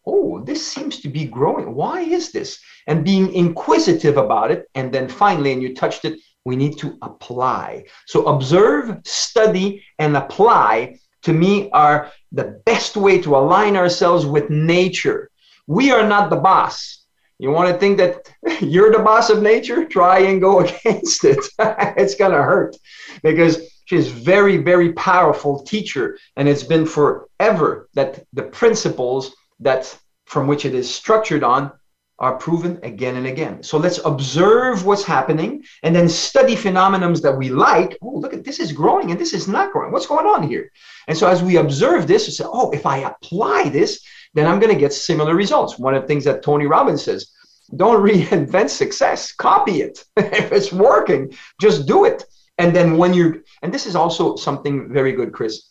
[0.06, 1.74] Oh, this seems to be growing.
[1.74, 2.60] Why is this?
[2.88, 4.69] And being inquisitive about it.
[4.76, 7.86] And then finally, and you touched it, we need to apply.
[8.06, 14.50] So observe, study, and apply to me are the best way to align ourselves with
[14.50, 15.32] nature.
[15.65, 17.06] We are not the boss.
[17.39, 19.86] You want to think that you're the boss of nature?
[19.86, 21.43] Try and go against it.
[21.98, 22.76] it's going to hurt
[23.24, 26.17] because she's very, very powerful teacher.
[26.36, 31.71] And it's been forever that the principles that from which it is structured on
[32.19, 33.62] are proven again and again.
[33.62, 37.97] So let's observe what's happening and then study phenomenons that we like.
[38.01, 39.91] Oh, look at this is growing and this is not growing.
[39.91, 40.71] What's going on here?
[41.08, 44.01] And so as we observe this, we say, oh, if I apply this,
[44.34, 45.78] then I'm going to get similar results.
[45.78, 47.32] One of the things that Tony Robbins says,
[47.75, 50.06] don't reinvent success, copy it.
[50.17, 52.23] if it's working, just do it.
[52.58, 55.69] And then when you're, and this is also something very good, Chris,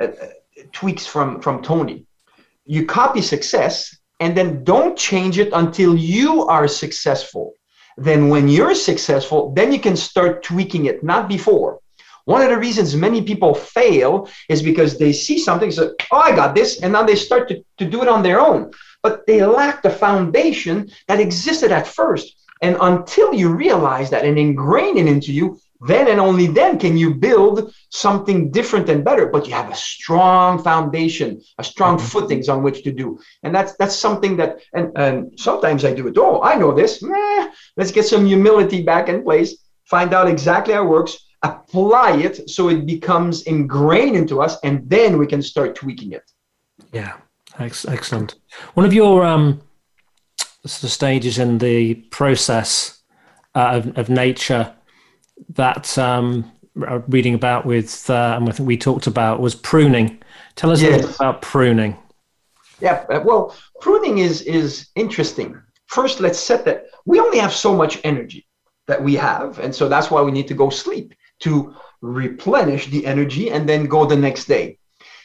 [0.00, 0.26] uh, uh
[0.72, 2.06] tweaks from, from Tony.
[2.66, 7.54] You copy success and then don't change it until you are successful.
[7.96, 11.80] Then, when you're successful, then you can start tweaking it, not before.
[12.26, 16.36] One of the reasons many people fail is because they see something, so, oh, I
[16.36, 18.70] got this, and now they start to, to do it on their own.
[19.02, 22.36] But they lack the foundation that existed at first.
[22.62, 26.96] And until you realize that and ingrain it into you, then and only then can
[26.96, 32.06] you build something different and better but you have a strong foundation a strong mm-hmm.
[32.06, 36.06] footings on which to do and that's that's something that and, and sometimes i do
[36.06, 39.56] it oh i know this Meh, let's get some humility back in place
[39.90, 44.88] find out exactly how it works, apply it so it becomes ingrained into us, and
[44.88, 46.30] then we can start tweaking it.
[46.92, 47.14] Yeah,
[47.58, 48.36] excellent.
[48.74, 49.60] One of your um,
[50.64, 53.02] sort of stages in the process
[53.54, 54.72] uh, of, of nature
[55.50, 60.18] that um, reading about with uh, and I think we talked about was pruning.
[60.56, 60.90] Tell us yes.
[60.90, 61.96] a little about pruning.
[62.80, 65.60] Yeah, uh, well, pruning is is interesting.
[65.86, 68.46] First, let's set that we only have so much energy
[68.86, 73.04] that we have, and so that's why we need to go sleep to replenish the
[73.04, 74.78] energy and then go the next day.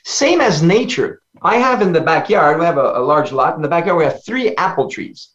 [0.04, 1.22] Same as nature.
[1.42, 3.56] I have in the backyard, we have a, a large lot.
[3.56, 5.30] In the backyard, we have three apple trees.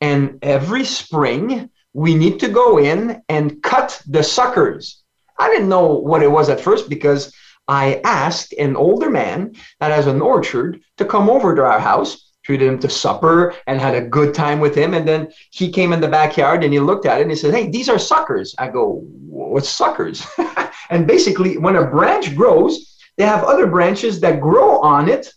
[0.00, 5.02] And every spring, we need to go in and cut the suckers.
[5.38, 7.34] I didn't know what it was at first because
[7.68, 12.32] I asked an older man that has an orchard to come over to our house,
[12.44, 14.94] treated him to supper, and had a good time with him.
[14.94, 17.54] And then he came in the backyard and he looked at it and he said,
[17.54, 18.54] Hey, these are suckers.
[18.58, 20.26] I go, What's suckers?
[20.90, 25.32] and basically, when a branch grows, they have other branches that grow on it.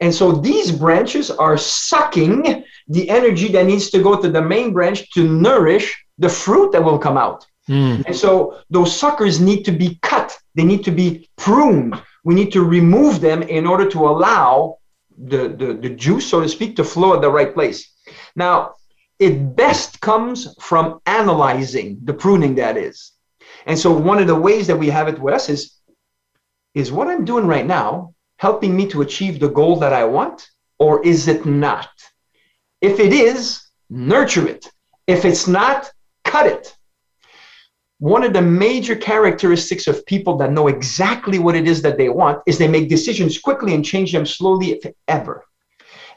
[0.00, 4.72] And so these branches are sucking the energy that needs to go to the main
[4.72, 7.46] branch to nourish the fruit that will come out.
[7.68, 8.04] Mm.
[8.06, 12.00] And so those suckers need to be cut, they need to be pruned.
[12.24, 14.78] We need to remove them in order to allow
[15.16, 17.92] the, the, the juice, so to speak, to flow at the right place.
[18.34, 18.74] Now,
[19.18, 23.12] it best comes from analyzing the pruning that is.
[23.66, 25.76] And so one of the ways that we have it with us is,
[26.74, 30.46] is what I'm doing right now helping me to achieve the goal that I want,
[30.78, 31.88] or is it not?
[32.86, 34.70] If it is, nurture it.
[35.08, 35.90] If it's not,
[36.24, 36.72] cut it.
[37.98, 42.10] One of the major characteristics of people that know exactly what it is that they
[42.10, 45.44] want is they make decisions quickly and change them slowly, if ever.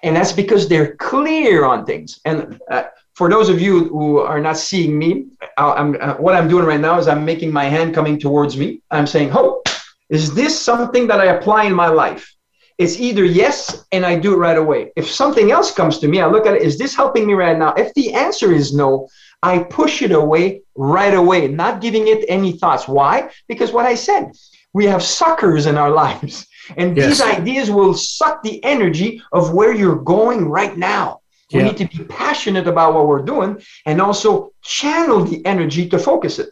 [0.03, 2.19] And that's because they're clear on things.
[2.25, 2.83] And uh,
[3.15, 5.25] for those of you who are not seeing me,
[5.57, 8.83] I'm, uh, what I'm doing right now is I'm making my hand coming towards me.
[8.91, 9.63] I'm saying, "Oh,
[10.09, 12.25] is this something that I apply in my life?"
[12.79, 14.93] It's either yes, and I do it right away.
[14.95, 17.57] If something else comes to me, I look at it, is this helping me right
[17.57, 17.73] now?
[17.73, 19.09] If the answer is no,
[19.43, 22.87] I push it away right away, not giving it any thoughts.
[22.87, 23.31] Why?
[23.49, 24.31] Because what I said,
[24.71, 26.47] we have suckers in our lives.
[26.77, 27.07] And yes.
[27.07, 31.19] these ideas will suck the energy of where you're going right now.
[31.51, 35.97] We need to be passionate about what we're doing and also channel the energy to
[35.97, 36.49] focus it.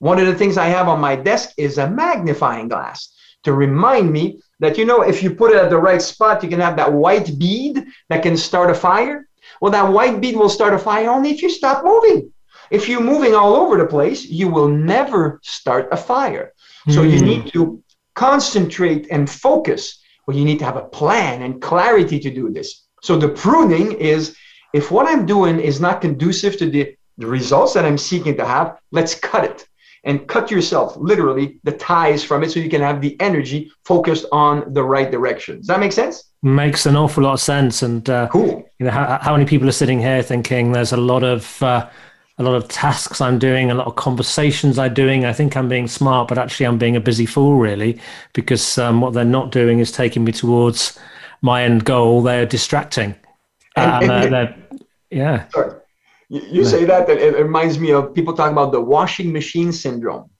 [0.00, 3.14] One of the things I have on my desk is a magnifying glass
[3.44, 6.48] to remind me that you know if you put it at the right spot you
[6.48, 9.28] can have that white bead that can start a fire.
[9.60, 12.32] Well that white bead will start a fire only if you stop moving.
[12.70, 16.52] If you're moving all over the place you will never start a fire.
[16.88, 16.94] Mm.
[16.94, 17.30] so you hmm.
[17.30, 17.82] need to
[18.14, 19.82] concentrate and focus.
[20.26, 22.68] Well you need to have a plan and clarity to do this.
[23.02, 24.36] So the pruning is
[24.72, 28.46] if what i'm doing is not conducive to the, the results that i'm seeking to
[28.46, 29.66] have let's cut it
[30.04, 34.26] and cut yourself literally the ties from it so you can have the energy focused
[34.32, 35.58] on the right direction.
[35.58, 36.32] Does that make sense?
[36.42, 37.82] Makes an awful lot of sense.
[37.82, 38.68] And uh, cool.
[38.78, 41.88] You know, how, how, many people are sitting here thinking there's a lot of uh,
[42.38, 45.24] a lot of tasks I'm doing, a lot of conversations I'm doing.
[45.24, 48.00] I think I'm being smart, but actually I'm being a busy fool, really,
[48.32, 50.98] because um, what they're not doing is taking me towards
[51.42, 52.22] my end goal.
[52.22, 53.14] They're distracting.
[53.76, 55.48] And, uh, and, and yeah.
[55.50, 55.81] Sorry
[56.32, 59.70] you, you say that, that it reminds me of people talking about the washing machine
[59.70, 60.30] syndrome.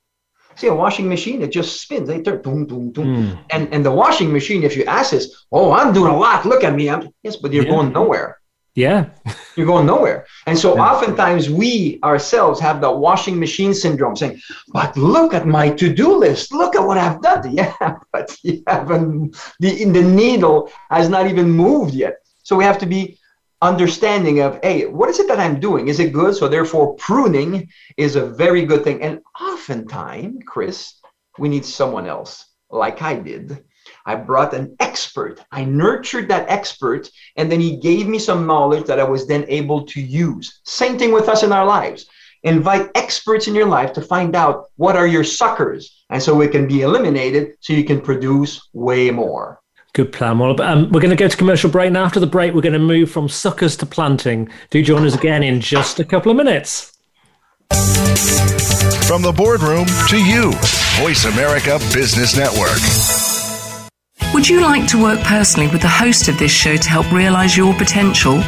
[0.57, 2.09] See, a washing machine, it just spins.
[2.09, 3.07] They turn boom, boom, boom.
[3.07, 3.39] Mm.
[3.51, 6.47] And and the washing machine, if you ask this, oh, I'm doing a lot.
[6.47, 6.89] Look at me.
[6.89, 7.71] I'm yes, but you're yeah.
[7.71, 8.39] going nowhere.
[8.75, 9.11] Yeah.
[9.57, 10.27] you're going nowhere.
[10.47, 10.91] And so yeah.
[10.91, 16.53] oftentimes we ourselves have the washing machine syndrome saying, but look at my to-do list.
[16.53, 17.43] Look at what I've done.
[17.61, 17.75] Yeah,
[18.13, 22.15] but you haven't the the needle has not even moved yet.
[22.45, 23.19] So we have to be
[23.63, 25.87] understanding of hey what is it that i'm doing?
[25.89, 26.35] Is it good?
[26.35, 29.01] So therefore pruning is a very good thing.
[29.01, 30.95] And oftentimes chris
[31.39, 33.65] we need someone else like i did.
[34.05, 35.45] I brought an expert.
[35.53, 39.45] I nurtured that expert and then he gave me some knowledge that i was then
[39.49, 40.61] able to use.
[40.65, 42.07] Same thing with us in our lives.
[42.43, 46.51] Invite experts in your life to find out what are your suckers and so it
[46.51, 49.62] can be eliminated so you can produce way more
[49.95, 50.39] Good plan.
[50.39, 52.05] Well, um, we're going to go to commercial break now.
[52.05, 54.49] After the break, we're going to move from suckers to planting.
[54.71, 56.97] Do join us again in just a couple of minutes.
[59.07, 60.53] From the boardroom to you,
[60.97, 62.79] Voice America Business Network.
[64.33, 67.55] Would you like to work personally with the host of this show to help realize
[67.55, 68.43] your potential?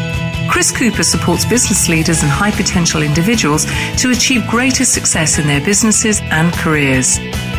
[0.48, 3.66] Chris Cooper supports business leaders and high potential individuals
[3.98, 7.18] to achieve greater success in their businesses and careers.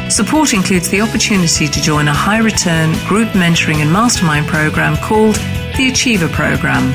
[0.10, 5.36] Support includes the opportunity to join a high return group mentoring and mastermind program called
[5.78, 6.94] the Achiever Program.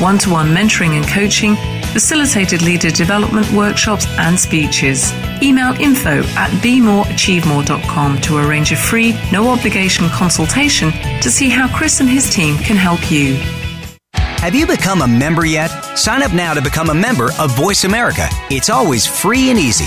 [0.00, 1.56] one to one mentoring and coaching,
[1.92, 5.12] facilitated leader development workshops and speeches.
[5.42, 10.90] Email info at bemoreachievemore.com to arrange a free, no obligation consultation
[11.20, 13.34] to see how Chris and his team can help you.
[14.14, 15.68] Have you become a member yet?
[15.96, 18.26] Sign up now to become a member of Voice America.
[18.50, 19.86] It's always free and easy.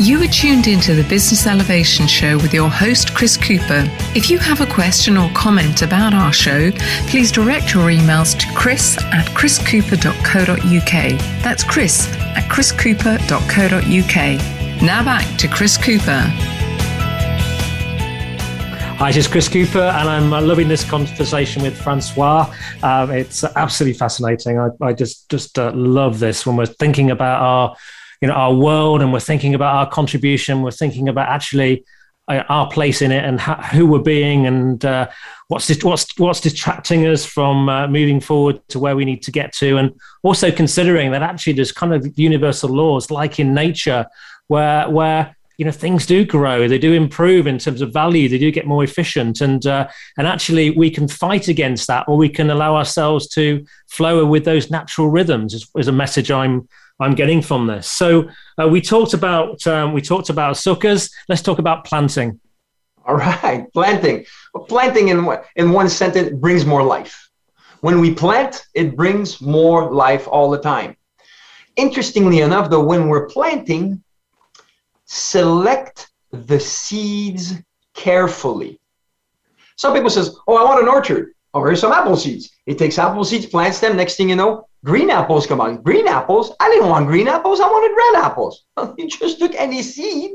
[0.00, 3.84] You are tuned into the Business Elevation Show with your host, Chris Cooper.
[4.16, 6.72] If you have a question or comment about our show,
[7.06, 11.20] please direct your emails to chris at chriscooper.co.uk.
[11.44, 14.82] That's chris at chriscooper.co.uk.
[14.82, 16.22] Now back to Chris Cooper.
[18.98, 22.52] Hi, this is Chris Cooper, and I'm uh, loving this conversation with Francois.
[22.82, 24.58] Um, it's absolutely fascinating.
[24.58, 27.76] I, I just just uh, love this when we're thinking about our,
[28.24, 30.62] you know, our world, and we're thinking about our contribution.
[30.62, 31.84] We're thinking about actually
[32.26, 35.10] uh, our place in it and how, who we're being, and uh,
[35.48, 39.52] what's what's what's distracting us from uh, moving forward to where we need to get
[39.56, 44.06] to, and also considering that actually there's kind of universal laws like in nature
[44.46, 48.38] where where you know things do grow they do improve in terms of value they
[48.38, 52.28] do get more efficient and uh, and actually we can fight against that or we
[52.30, 56.66] can allow ourselves to flow with those natural rhythms is, is a message i'm
[57.00, 58.28] i'm getting from this so
[58.58, 62.40] uh, we talked about um, we talked about suckers let's talk about planting
[63.06, 65.26] all right planting well, planting in
[65.56, 67.30] in one sentence brings more life
[67.80, 70.96] when we plant it brings more life all the time
[71.76, 74.02] interestingly enough though when we're planting
[75.06, 77.54] select the seeds
[77.94, 78.80] carefully.
[79.76, 81.34] Some people says, "Oh, I want an orchard.
[81.52, 83.96] Oh, here's some apple seeds." It takes apple seeds, plants them.
[83.96, 85.82] Next thing you know, green apples come out.
[85.82, 86.52] Green apples?
[86.60, 87.60] I didn't want green apples.
[87.60, 88.64] I wanted red apples.
[88.98, 90.32] you just took any seed.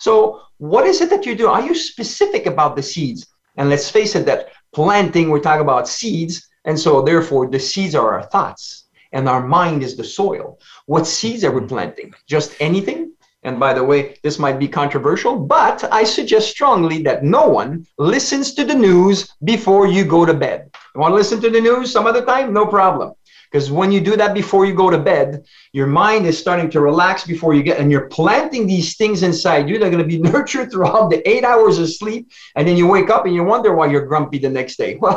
[0.00, 1.48] So, what is it that you do?
[1.48, 3.26] Are you specific about the seeds?
[3.56, 7.94] And let's face it, that planting, we're talking about seeds, and so therefore the seeds
[7.94, 10.58] are our thoughts, and our mind is the soil.
[10.86, 12.14] What seeds are we planting?
[12.26, 13.12] Just anything?
[13.44, 17.86] And by the way, this might be controversial, but I suggest strongly that no one
[17.98, 20.70] listens to the news before you go to bed.
[20.94, 22.52] You want to listen to the news some other time?
[22.52, 23.14] No problem.
[23.52, 25.44] Because when you do that before you go to bed,
[25.74, 29.68] your mind is starting to relax before you get, and you're planting these things inside
[29.68, 29.78] you.
[29.78, 32.32] They're going to be nurtured throughout the eight hours of sleep.
[32.56, 34.98] And then you wake up and you wonder why you're grumpy the next day.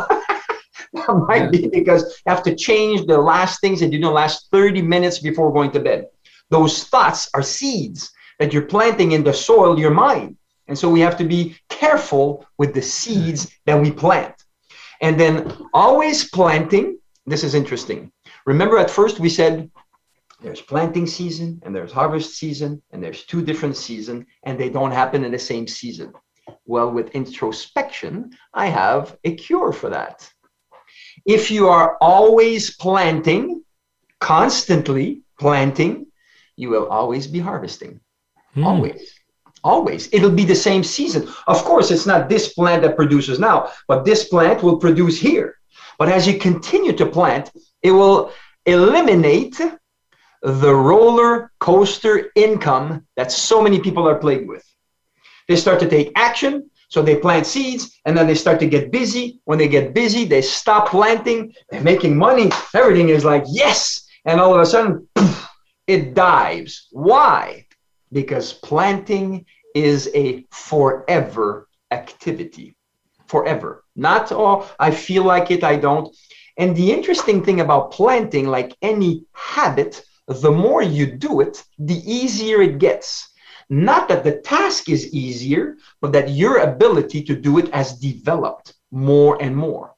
[0.91, 4.05] Well, that might be because you have to change the last things that you do
[4.05, 6.07] the last 30 minutes before going to bed.
[6.49, 10.37] Those thoughts are seeds that you're planting in the soil, your mind.
[10.67, 14.35] And so we have to be careful with the seeds that we plant.
[15.01, 18.11] And then always planting, this is interesting.
[18.45, 19.71] Remember, at first we said
[20.41, 24.91] there's planting season and there's harvest season, and there's two different seasons, and they don't
[24.91, 26.13] happen in the same season.
[26.65, 30.29] Well, with introspection, I have a cure for that.
[31.25, 33.63] If you are always planting,
[34.19, 36.07] constantly planting,
[36.55, 37.99] you will always be harvesting.
[38.55, 38.65] Mm.
[38.65, 39.13] Always.
[39.63, 40.13] Always.
[40.13, 41.27] It'll be the same season.
[41.47, 45.55] Of course, it's not this plant that produces now, but this plant will produce here.
[45.97, 47.51] But as you continue to plant,
[47.85, 48.31] it will
[48.65, 49.59] eliminate
[50.41, 54.65] the roller coaster income that so many people are plagued with.
[55.47, 58.91] They start to take action, so they plant seeds and then they start to get
[58.91, 59.39] busy.
[59.45, 62.51] When they get busy, they stop planting, they're making money.
[62.73, 64.07] Everything is like, yes.
[64.25, 65.47] And all of a sudden, poof,
[65.87, 66.87] it dives.
[66.91, 67.65] Why?
[68.15, 72.75] because planting is a forever activity.
[73.27, 73.83] Forever.
[73.95, 76.15] Not, oh, I feel like it, I don't.
[76.57, 82.01] And the interesting thing about planting, like any habit, the more you do it, the
[82.09, 83.33] easier it gets.
[83.69, 88.73] Not that the task is easier, but that your ability to do it has developed
[88.91, 89.94] more and more.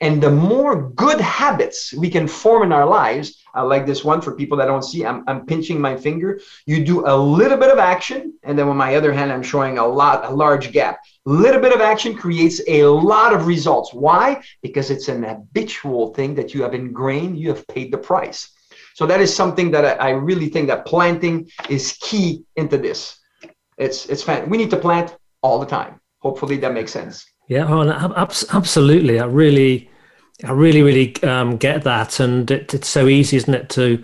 [0.00, 4.36] And the more good habits we can form in our lives, like this one for
[4.36, 6.40] people that don't see, I'm, I'm pinching my finger.
[6.66, 9.78] You do a little bit of action, and then with my other hand, I'm showing
[9.78, 11.00] a lot, a large gap.
[11.24, 13.92] Little bit of action creates a lot of results.
[13.92, 14.40] Why?
[14.62, 18.50] Because it's an habitual thing that you have ingrained, you have paid the price.
[18.94, 23.18] So that is something that I, I really think that planting is key into this.
[23.76, 26.00] It's it's fan- we need to plant all the time.
[26.20, 27.24] hopefully that makes sense.
[27.48, 27.88] Yeah, oh,
[28.50, 29.18] absolutely.
[29.18, 29.90] I really,
[30.44, 34.02] I really, really um, get that, and it, it's so easy, isn't it, to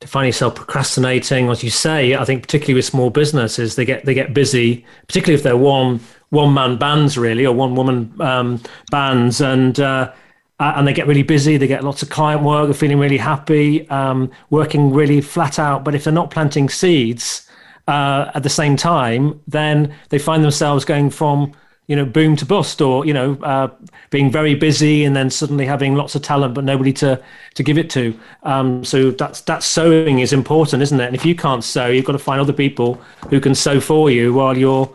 [0.00, 2.14] to find yourself procrastinating, as you say.
[2.14, 6.00] I think particularly with small businesses, they get they get busy, particularly if they're one
[6.30, 9.78] one man bands, really, or one woman um, bands, and.
[9.78, 10.12] Uh,
[10.58, 11.58] and they get really busy.
[11.58, 12.66] They get lots of client work.
[12.66, 15.84] They're feeling really happy, um, working really flat out.
[15.84, 17.46] But if they're not planting seeds
[17.88, 21.52] uh, at the same time, then they find themselves going from
[21.86, 23.68] you know, boom to bust, or you know, uh,
[24.10, 27.22] being very busy and then suddenly having lots of talent but nobody to
[27.54, 28.18] to give it to.
[28.42, 31.06] Um, so that's that sowing is important, isn't it?
[31.06, 32.94] And if you can't sow, you've got to find other people
[33.30, 34.92] who can sow for you while you're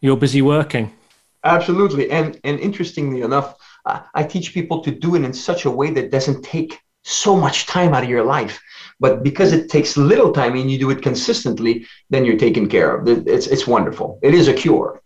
[0.00, 0.92] you're busy working.
[1.44, 3.54] Absolutely, and and interestingly enough,
[4.14, 7.66] I teach people to do it in such a way that doesn't take so much
[7.66, 8.60] time out of your life.
[9.00, 12.96] But because it takes little time and you do it consistently, then you're taken care
[12.96, 13.08] of.
[13.08, 14.18] It's it's wonderful.
[14.22, 15.00] It is a cure.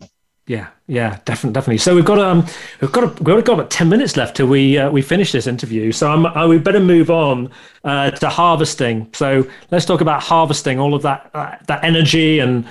[0.45, 1.77] Yeah, yeah, definitely, definitely.
[1.77, 2.45] So we've got um,
[2.81, 5.47] we've got a, we've got about ten minutes left till we uh, we finish this
[5.47, 5.93] interview.
[5.93, 7.49] So I'm, I, we better move on
[7.85, 9.07] uh, to harvesting.
[9.13, 12.65] So let's talk about harvesting all of that uh, that energy and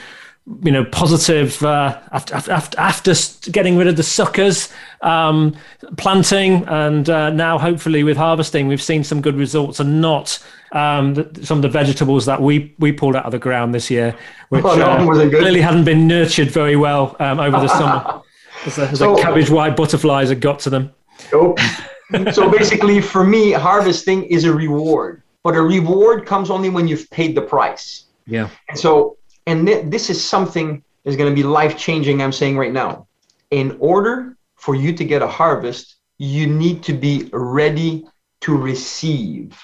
[0.64, 3.14] you know, positive uh, after, after, after
[3.53, 5.57] getting rid of the suckers, um,
[5.99, 11.14] planting, and uh, now hopefully with harvesting, we've seen some good results and not um,
[11.14, 14.16] the, some of the vegetables that we, we pulled out of the ground this year,
[14.49, 18.23] which oh, no, uh, clearly hadn't been nurtured very well um, over the summer.
[18.77, 20.93] There's so, cabbage white butterflies had got to them.
[21.33, 21.59] Nope.
[22.33, 27.11] so basically, for me, harvesting is a reward, but a reward comes only when you've
[27.11, 28.05] paid the price.
[28.27, 28.49] Yeah.
[28.68, 29.16] And so
[29.47, 33.07] and th- this is something that's going to be life changing, I'm saying right now.
[33.51, 38.05] In order for you to get a harvest, you need to be ready
[38.43, 39.59] to receive.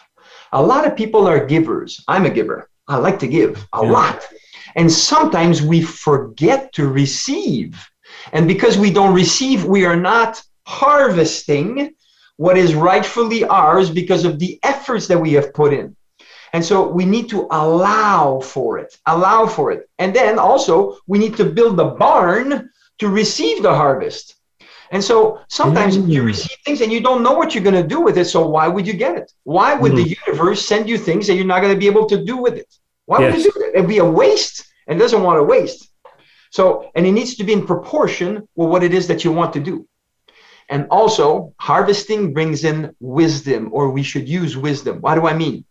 [0.53, 2.03] A lot of people are givers.
[2.09, 2.68] I'm a giver.
[2.86, 3.90] I like to give a yeah.
[3.90, 4.26] lot.
[4.76, 7.76] And sometimes we forget to receive.
[8.32, 11.94] And because we don't receive, we are not harvesting
[12.36, 15.96] what is rightfully ours because of the efforts that we have put in.
[16.53, 19.88] And so we need to allow for it, allow for it.
[19.99, 24.36] And then also we need to build the barn to receive the harvest.
[24.91, 26.11] And so sometimes mm.
[26.11, 28.24] you receive things and you don't know what you're going to do with it.
[28.26, 29.32] So why would you get it?
[29.45, 29.97] Why would mm.
[29.97, 32.55] the universe send you things that you're not going to be able to do with
[32.55, 32.72] it?
[33.07, 33.36] Why yes.
[33.36, 33.74] would you do it?
[33.74, 35.91] It'd be a waste and doesn't want to waste.
[36.51, 39.53] So, and it needs to be in proportion with what it is that you want
[39.55, 39.86] to do.
[40.70, 45.01] And also, harvesting brings in wisdom, or we should use wisdom.
[45.01, 45.64] What do I mean?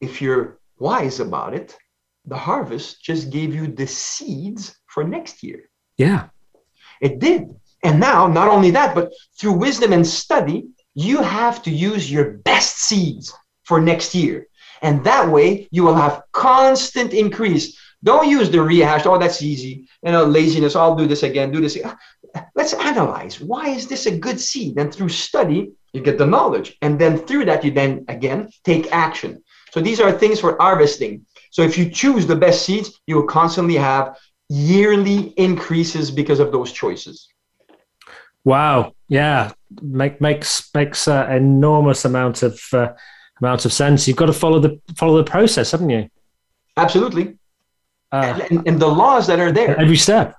[0.00, 1.76] if you're wise about it,
[2.24, 5.68] the harvest just gave you the seeds for next year.
[5.96, 6.28] Yeah.
[7.00, 7.54] It did.
[7.82, 12.32] And now, not only that, but through wisdom and study, you have to use your
[12.38, 13.32] best seeds
[13.64, 14.46] for next year.
[14.82, 17.78] And that way, you will have constant increase.
[18.02, 19.06] Don't use the rehash.
[19.06, 19.86] Oh, that's easy.
[20.02, 20.74] You know, laziness.
[20.74, 21.52] I'll do this again.
[21.52, 21.78] Do this.
[21.84, 21.96] Ah,
[22.54, 23.40] let's analyze.
[23.40, 24.78] Why is this a good seed?
[24.78, 26.76] And through study, you get the knowledge.
[26.82, 29.42] And then through that, you then again take action.
[29.72, 31.26] So these are things for harvesting.
[31.50, 34.16] So if you choose the best seeds, you will constantly have
[34.48, 37.28] yearly increases because of those choices.
[38.44, 38.94] Wow.
[39.08, 39.52] Yeah.
[39.82, 42.92] Make, makes makes uh, enormous amount of uh,
[43.40, 44.08] amount of sense.
[44.08, 46.08] You've got to follow the follow the process, haven't you?
[46.76, 47.38] Absolutely.
[48.12, 49.78] Uh, and, and the laws that are there.
[49.78, 50.34] Every step.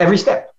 [0.00, 0.52] Every step.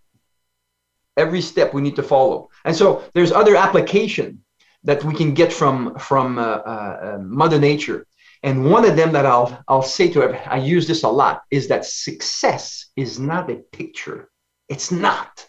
[1.18, 2.50] Every step we need to follow.
[2.64, 4.42] And so there's other application
[4.84, 8.08] that we can get from from uh, uh, Mother Nature.
[8.44, 11.44] And one of them that I'll I'll say to her, I use this a lot,
[11.52, 14.30] is that success is not a picture.
[14.70, 15.46] It's not.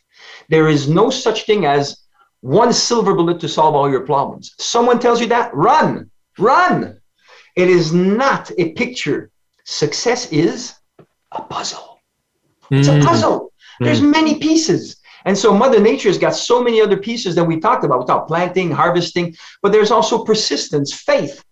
[0.52, 1.82] There is no such thing as
[2.42, 4.54] one silver bullet to solve all your problems.
[4.58, 7.00] Someone tells you that, run, run.
[7.56, 9.30] It is not a picture.
[9.64, 10.74] Success is
[11.32, 12.00] a puzzle.
[12.70, 13.02] It's a mm.
[13.02, 13.50] puzzle.
[13.80, 14.10] There's mm.
[14.10, 14.96] many pieces.
[15.24, 18.00] And so Mother Nature's got so many other pieces that we talked about.
[18.00, 21.42] We talked planting, harvesting, but there's also persistence, faith.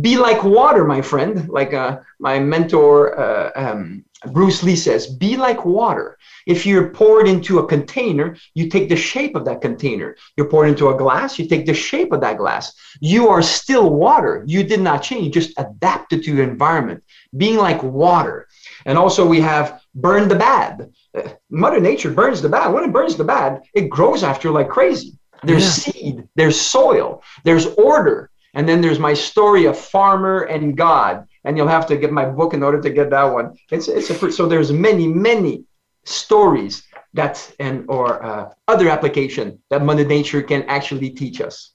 [0.00, 1.48] Be like water, my friend.
[1.48, 6.18] Like uh, my mentor uh, um, Bruce Lee says, be like water.
[6.46, 10.16] If you're poured into a container, you take the shape of that container.
[10.36, 12.74] You're poured into a glass, you take the shape of that glass.
[13.00, 14.44] You are still water.
[14.46, 17.02] You did not change, you just adapted to your environment.
[17.36, 18.46] Being like water.
[18.84, 20.92] And also, we have burn the bad.
[21.16, 22.72] Uh, Mother Nature burns the bad.
[22.72, 25.18] When it burns the bad, it grows after like crazy.
[25.42, 25.92] There's yeah.
[25.92, 28.29] seed, there's soil, there's order.
[28.54, 31.26] And then there's my story of farmer and God.
[31.44, 33.56] And you'll have to get my book in order to get that one.
[33.70, 35.64] It's, it's a, so there's many, many
[36.04, 36.82] stories
[37.14, 41.72] that and or uh, other application that Mother Nature can actually teach us.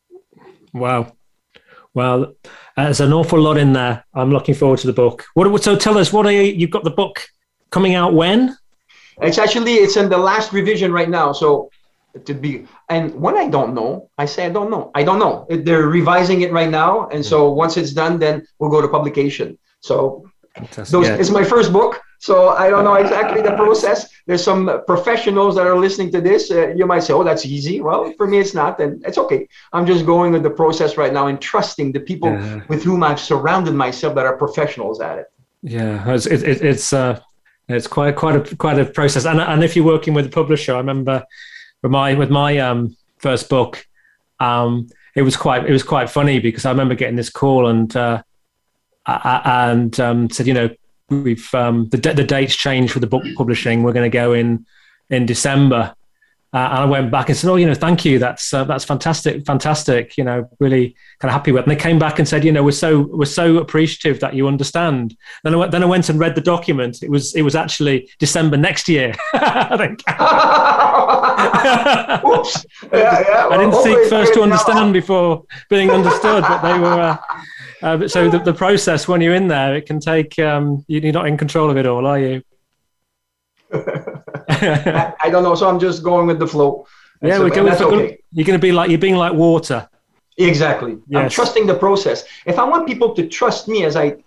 [0.73, 1.13] Wow.
[1.93, 2.36] Well,
[2.76, 4.05] there's an awful lot in there.
[4.13, 5.26] I'm looking forward to the book.
[5.34, 5.63] What?
[5.63, 6.41] So tell us, what are you?
[6.41, 7.26] You've got the book
[7.69, 8.55] coming out when?
[9.21, 11.32] It's actually it's in the last revision right now.
[11.32, 11.69] So
[12.24, 14.91] to be and when I don't know, I say I don't know.
[14.95, 15.45] I don't know.
[15.49, 19.57] They're revising it right now, and so once it's done, then we'll go to publication.
[19.82, 20.26] So
[20.76, 21.16] those, yeah.
[21.16, 24.09] it's my first book, so I don't know exactly the process.
[24.26, 26.49] There's some professionals that are listening to this.
[26.49, 29.47] Uh, you might say, "Oh, that's easy." Well, for me, it's not, and it's okay.
[29.74, 32.61] I'm just going with the process right now and trusting the people yeah.
[32.70, 35.28] with whom I've surrounded myself that are professionals at it.
[35.61, 37.20] Yeah, it's it, it's uh,
[37.68, 39.26] it's quite quite a quite a process.
[39.26, 41.24] And and if you're working with a publisher, I remember
[41.86, 43.86] with my with my um, first book,
[44.39, 47.95] um, it was quite it was quite funny because I remember getting this call and
[47.95, 48.23] uh,
[49.05, 50.69] and um, said, you know,
[51.09, 53.83] we've um, the the dates changed for the book publishing.
[53.83, 54.65] We're going to go in
[55.11, 55.94] in December.
[56.56, 58.18] Uh, and I went back and said, "Oh, you know, thank you.
[58.18, 60.18] That's uh, that's fantastic, fantastic.
[60.18, 61.64] You know, really kind of happy with." It.
[61.68, 64.47] And they came back and said, "You know, we're so we're so appreciative that you
[64.47, 67.03] understand." Then I went, then I went and read the document.
[67.03, 69.14] It was it was actually December next year.
[69.34, 70.01] I think.
[72.26, 72.66] Oops.
[72.93, 73.47] Yeah, yeah.
[73.47, 77.01] Well, I didn't seek first to understand before being understood, but they were.
[77.01, 77.18] Uh,
[77.82, 80.39] uh, so the, the process when you're in there, it can take.
[80.39, 82.43] Um, you're not in control of it all, are you?
[84.49, 85.55] I, I, don't know.
[85.55, 86.88] So I'm just going with the flow.
[87.21, 88.17] yeah, we're going okay.
[88.32, 89.88] You're going to be like you're being like water.
[90.38, 90.97] Exactly.
[91.07, 91.23] Yes.
[91.23, 92.26] I'm trusting the process.
[92.45, 94.17] If I want people to trust me as I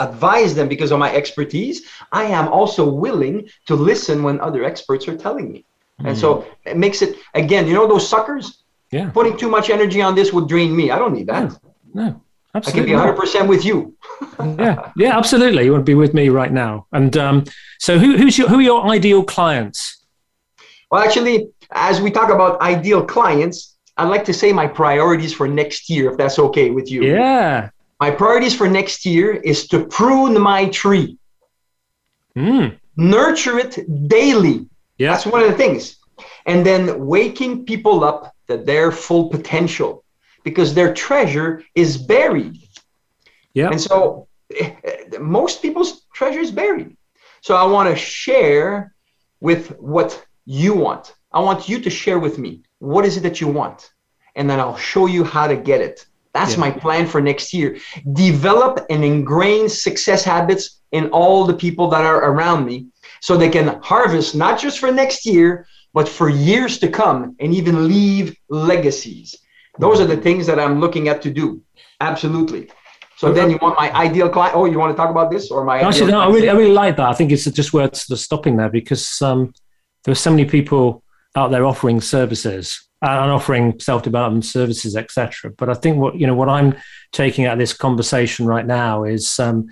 [0.00, 1.82] advise them because of my expertise,
[2.12, 5.64] I am also willing to listen when other experts are telling me.
[6.00, 6.08] Mm.
[6.08, 6.68] And so hmm.
[6.68, 8.62] it makes it again, you know those suckers?
[8.90, 9.10] Yeah.
[9.10, 10.90] Putting too much energy on this would drain me.
[10.90, 11.50] I don't need that.
[11.92, 12.04] No.
[12.04, 12.22] no.
[12.54, 12.94] Absolutely.
[12.94, 13.94] I can be 100% with you.
[14.58, 15.64] yeah, yeah, absolutely.
[15.64, 16.86] You want to be with me right now.
[16.92, 17.44] And um,
[17.78, 20.06] so, who, who's your, who are your ideal clients?
[20.90, 25.46] Well, actually, as we talk about ideal clients, I'd like to say my priorities for
[25.46, 27.04] next year, if that's okay with you.
[27.04, 27.70] Yeah.
[28.00, 31.18] My priorities for next year is to prune my tree,
[32.36, 32.78] mm.
[32.96, 34.66] nurture it daily.
[34.98, 35.12] Yeah.
[35.12, 35.96] That's one of the things.
[36.46, 40.04] And then waking people up to their full potential
[40.48, 42.56] because their treasure is buried.
[43.52, 43.70] Yeah.
[43.72, 44.28] And so
[45.20, 46.96] most people's treasure is buried.
[47.46, 48.94] So I want to share
[49.48, 50.10] with what
[50.44, 51.04] you want.
[51.32, 53.78] I want you to share with me what is it that you want?
[54.36, 56.06] And then I'll show you how to get it.
[56.32, 56.60] That's yeah.
[56.66, 57.78] my plan for next year.
[58.12, 62.86] Develop and ingrain success habits in all the people that are around me
[63.20, 67.54] so they can harvest not just for next year, but for years to come and
[67.54, 69.36] even leave legacies.
[69.78, 71.62] Those are the things that I'm looking at to do.
[72.00, 72.70] Absolutely.
[73.16, 74.54] So then you want my ideal client?
[74.54, 75.80] Oh, you want to talk about this or my?
[75.80, 77.08] Actually, no, I really, I really like that.
[77.08, 79.52] I think it's just worth stopping there because um,
[80.04, 81.02] there are so many people
[81.34, 85.50] out there offering services and offering self-development services, etc.
[85.58, 86.76] But I think what you know, what I'm
[87.10, 89.66] taking out of this conversation right now is um,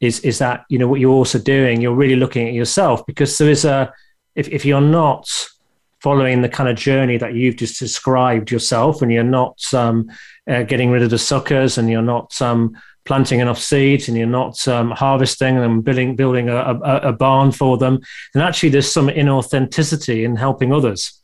[0.00, 1.80] is is that you know what you're also doing.
[1.80, 3.92] You're really looking at yourself because there is a
[4.36, 5.28] if if you're not
[6.04, 10.06] following the kind of journey that you've just described yourself, and you're not um,
[10.50, 12.76] uh, getting rid of the suckers, and you're not um,
[13.06, 17.50] planting enough seeds, and you're not um, harvesting and building building a, a, a, barn
[17.50, 17.98] for them,
[18.34, 21.22] then actually there's some inauthenticity in helping others.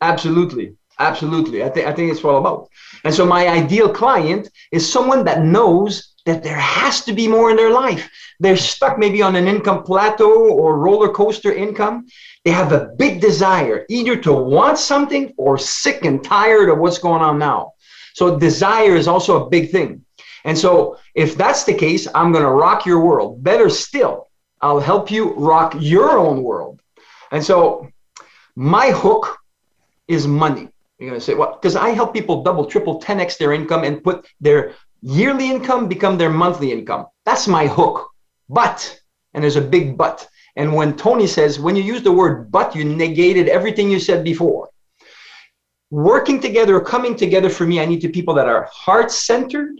[0.00, 1.62] Absolutely, absolutely.
[1.62, 2.70] I think I think it's all about.
[3.04, 7.50] And so my ideal client is someone that knows that there has to be more
[7.50, 8.10] in their life.
[8.40, 12.06] They're stuck maybe on an income plateau or roller coaster income,
[12.48, 16.96] they have a big desire either to want something or sick and tired of what's
[16.96, 17.72] going on now.
[18.14, 20.02] So desire is also a big thing.
[20.46, 23.44] And so if that's the case, I'm going to rock your world.
[23.44, 24.30] Better still,
[24.62, 26.80] I'll help you rock your own world.
[27.32, 27.86] And so
[28.56, 29.36] my hook
[30.06, 30.70] is money.
[30.98, 34.02] You're going to say, well, because I help people double, triple, 10x their income and
[34.02, 34.72] put their
[35.02, 37.08] yearly income become their monthly income.
[37.26, 38.08] That's my hook.
[38.48, 38.98] But,
[39.34, 40.26] and there's a big but,
[40.58, 44.24] and when Tony says, when you use the word but, you negated everything you said
[44.24, 44.68] before.
[45.90, 49.70] Working together, coming together for me, I need to people that are heart centered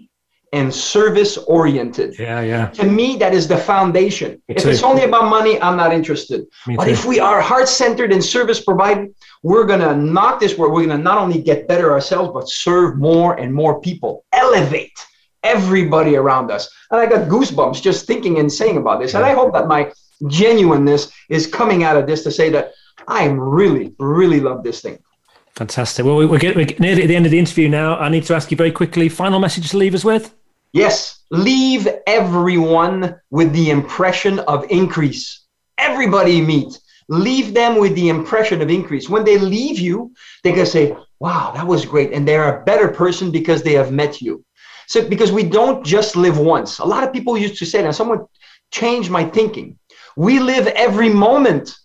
[0.52, 2.16] and service oriented.
[2.16, 2.68] Yeah, yeah.
[2.68, 4.40] To me, that is the foundation.
[4.48, 4.70] Me if too.
[4.70, 6.46] it's only about money, I'm not interested.
[6.68, 6.92] Me but too.
[6.92, 9.12] if we are heart centered and service provided,
[9.42, 12.48] we're going to knock this where we're going to not only get better ourselves, but
[12.48, 14.98] serve more and more people, elevate
[15.42, 16.70] everybody around us.
[16.92, 19.14] And I got goosebumps just thinking and saying about this.
[19.14, 19.92] And I hope that my
[20.26, 22.72] genuineness is coming out of this to say that
[23.06, 24.98] I really, really love this thing.
[25.54, 26.04] Fantastic.
[26.04, 27.96] Well, we're, getting, we're near the end of the interview now.
[27.98, 30.34] I need to ask you very quickly final message to leave us with?
[30.72, 31.24] Yes.
[31.30, 35.46] Leave everyone with the impression of increase.
[35.78, 39.08] Everybody you meet, leave them with the impression of increase.
[39.08, 40.12] When they leave you,
[40.44, 42.12] they can say, wow, that was great.
[42.12, 44.44] And they're a better person because they have met you.
[44.86, 46.78] So, because we don't just live once.
[46.78, 47.94] A lot of people used to say that.
[47.94, 48.26] Someone
[48.70, 49.78] changed my thinking.
[50.16, 51.76] We live every moment.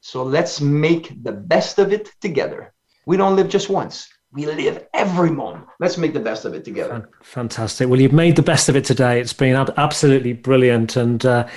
[0.00, 2.72] So let's make the best of it together.
[3.06, 4.08] We don't live just once.
[4.32, 5.66] We live every moment.
[5.80, 7.08] Let's make the best of it together.
[7.22, 7.88] Fantastic.
[7.88, 9.20] Well, you've made the best of it today.
[9.20, 10.96] It's been absolutely brilliant.
[10.96, 11.48] And uh,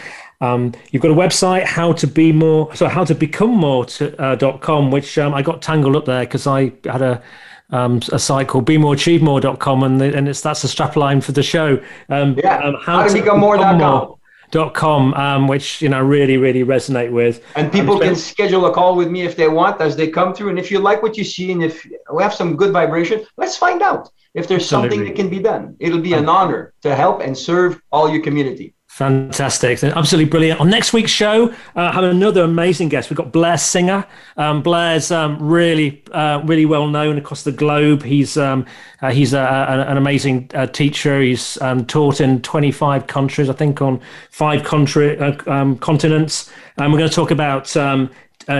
[0.41, 4.19] um, you've got a website, how to be more, so how to become more to,
[4.19, 7.21] uh, dot com, which um, I got tangled up there because I had a,
[7.69, 11.43] um, a site called be bemoreachievemore.com and, the, and it's that's a strapline for the
[11.43, 11.79] show.
[12.09, 13.77] Um, yeah, um, how, how, to, become more.com.
[13.77, 14.17] More
[14.53, 17.35] dot com, um, which you know really really resonate with.
[17.55, 20.49] And people can schedule a call with me if they want as they come through.
[20.51, 21.73] And if you like what you see, and if
[22.13, 24.03] we have some good vibration, let's find out
[24.35, 24.89] if there's Absolutely.
[24.89, 25.75] something that can be done.
[25.79, 28.67] It'll be an honor to help and serve all your community.
[28.93, 29.83] Fantastic.
[29.83, 30.59] Absolutely brilliant.
[30.59, 33.09] On next week's show, uh, I have another amazing guest.
[33.09, 34.05] We've got Blair Singer.
[34.37, 38.03] Um, Blair's um, really, uh, really well known across the globe.
[38.03, 38.67] He's um,
[39.01, 41.19] uh, he's a, a, an amazing uh, teacher.
[41.21, 46.51] He's um, taught in 25 countries, I think, on five country, uh, um, continents.
[46.77, 48.11] And we're going to talk about um,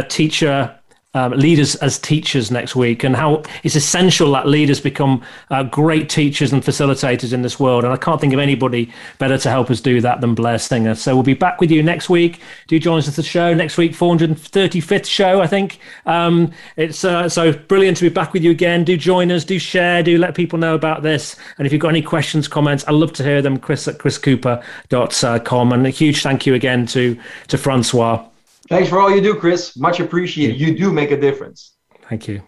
[0.09, 0.75] teacher
[1.13, 6.09] um, leaders as teachers next week and how it's essential that leaders become uh, great
[6.09, 7.83] teachers and facilitators in this world.
[7.83, 10.95] And I can't think of anybody better to help us do that than Blair Singer.
[10.95, 12.39] So we'll be back with you next week.
[12.67, 15.79] Do join us at the show next week, 435th show, I think.
[16.05, 18.83] Um, it's uh, so brilliant to be back with you again.
[18.83, 21.35] Do join us, do share, do let people know about this.
[21.57, 23.57] And if you've got any questions, comments, I'd love to hear them.
[23.57, 25.73] Chris at chriscooper.com.
[25.73, 28.32] And a huge thank you again to, to Francois.
[28.69, 29.77] Thanks for all you do, Chris.
[29.77, 30.59] Much appreciated.
[30.59, 31.75] You do make a difference.
[32.09, 32.41] Thank you.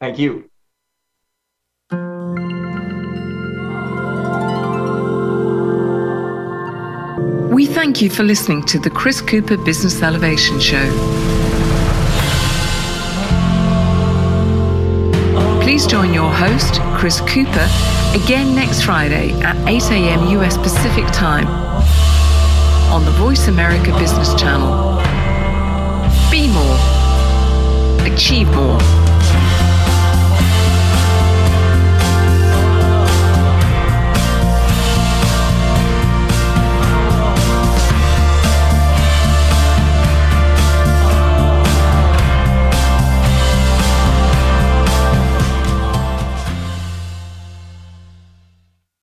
[0.00, 0.50] Thank you.
[7.52, 10.86] We thank you for listening to the Chris Cooper Business Elevation Show.
[15.62, 17.68] Please join your host, Chris Cooper,
[18.14, 20.40] again next Friday at 8 a.m.
[20.40, 21.46] US Pacific Time
[22.92, 25.07] on the Voice America Business Channel.
[28.18, 28.97] Achieve.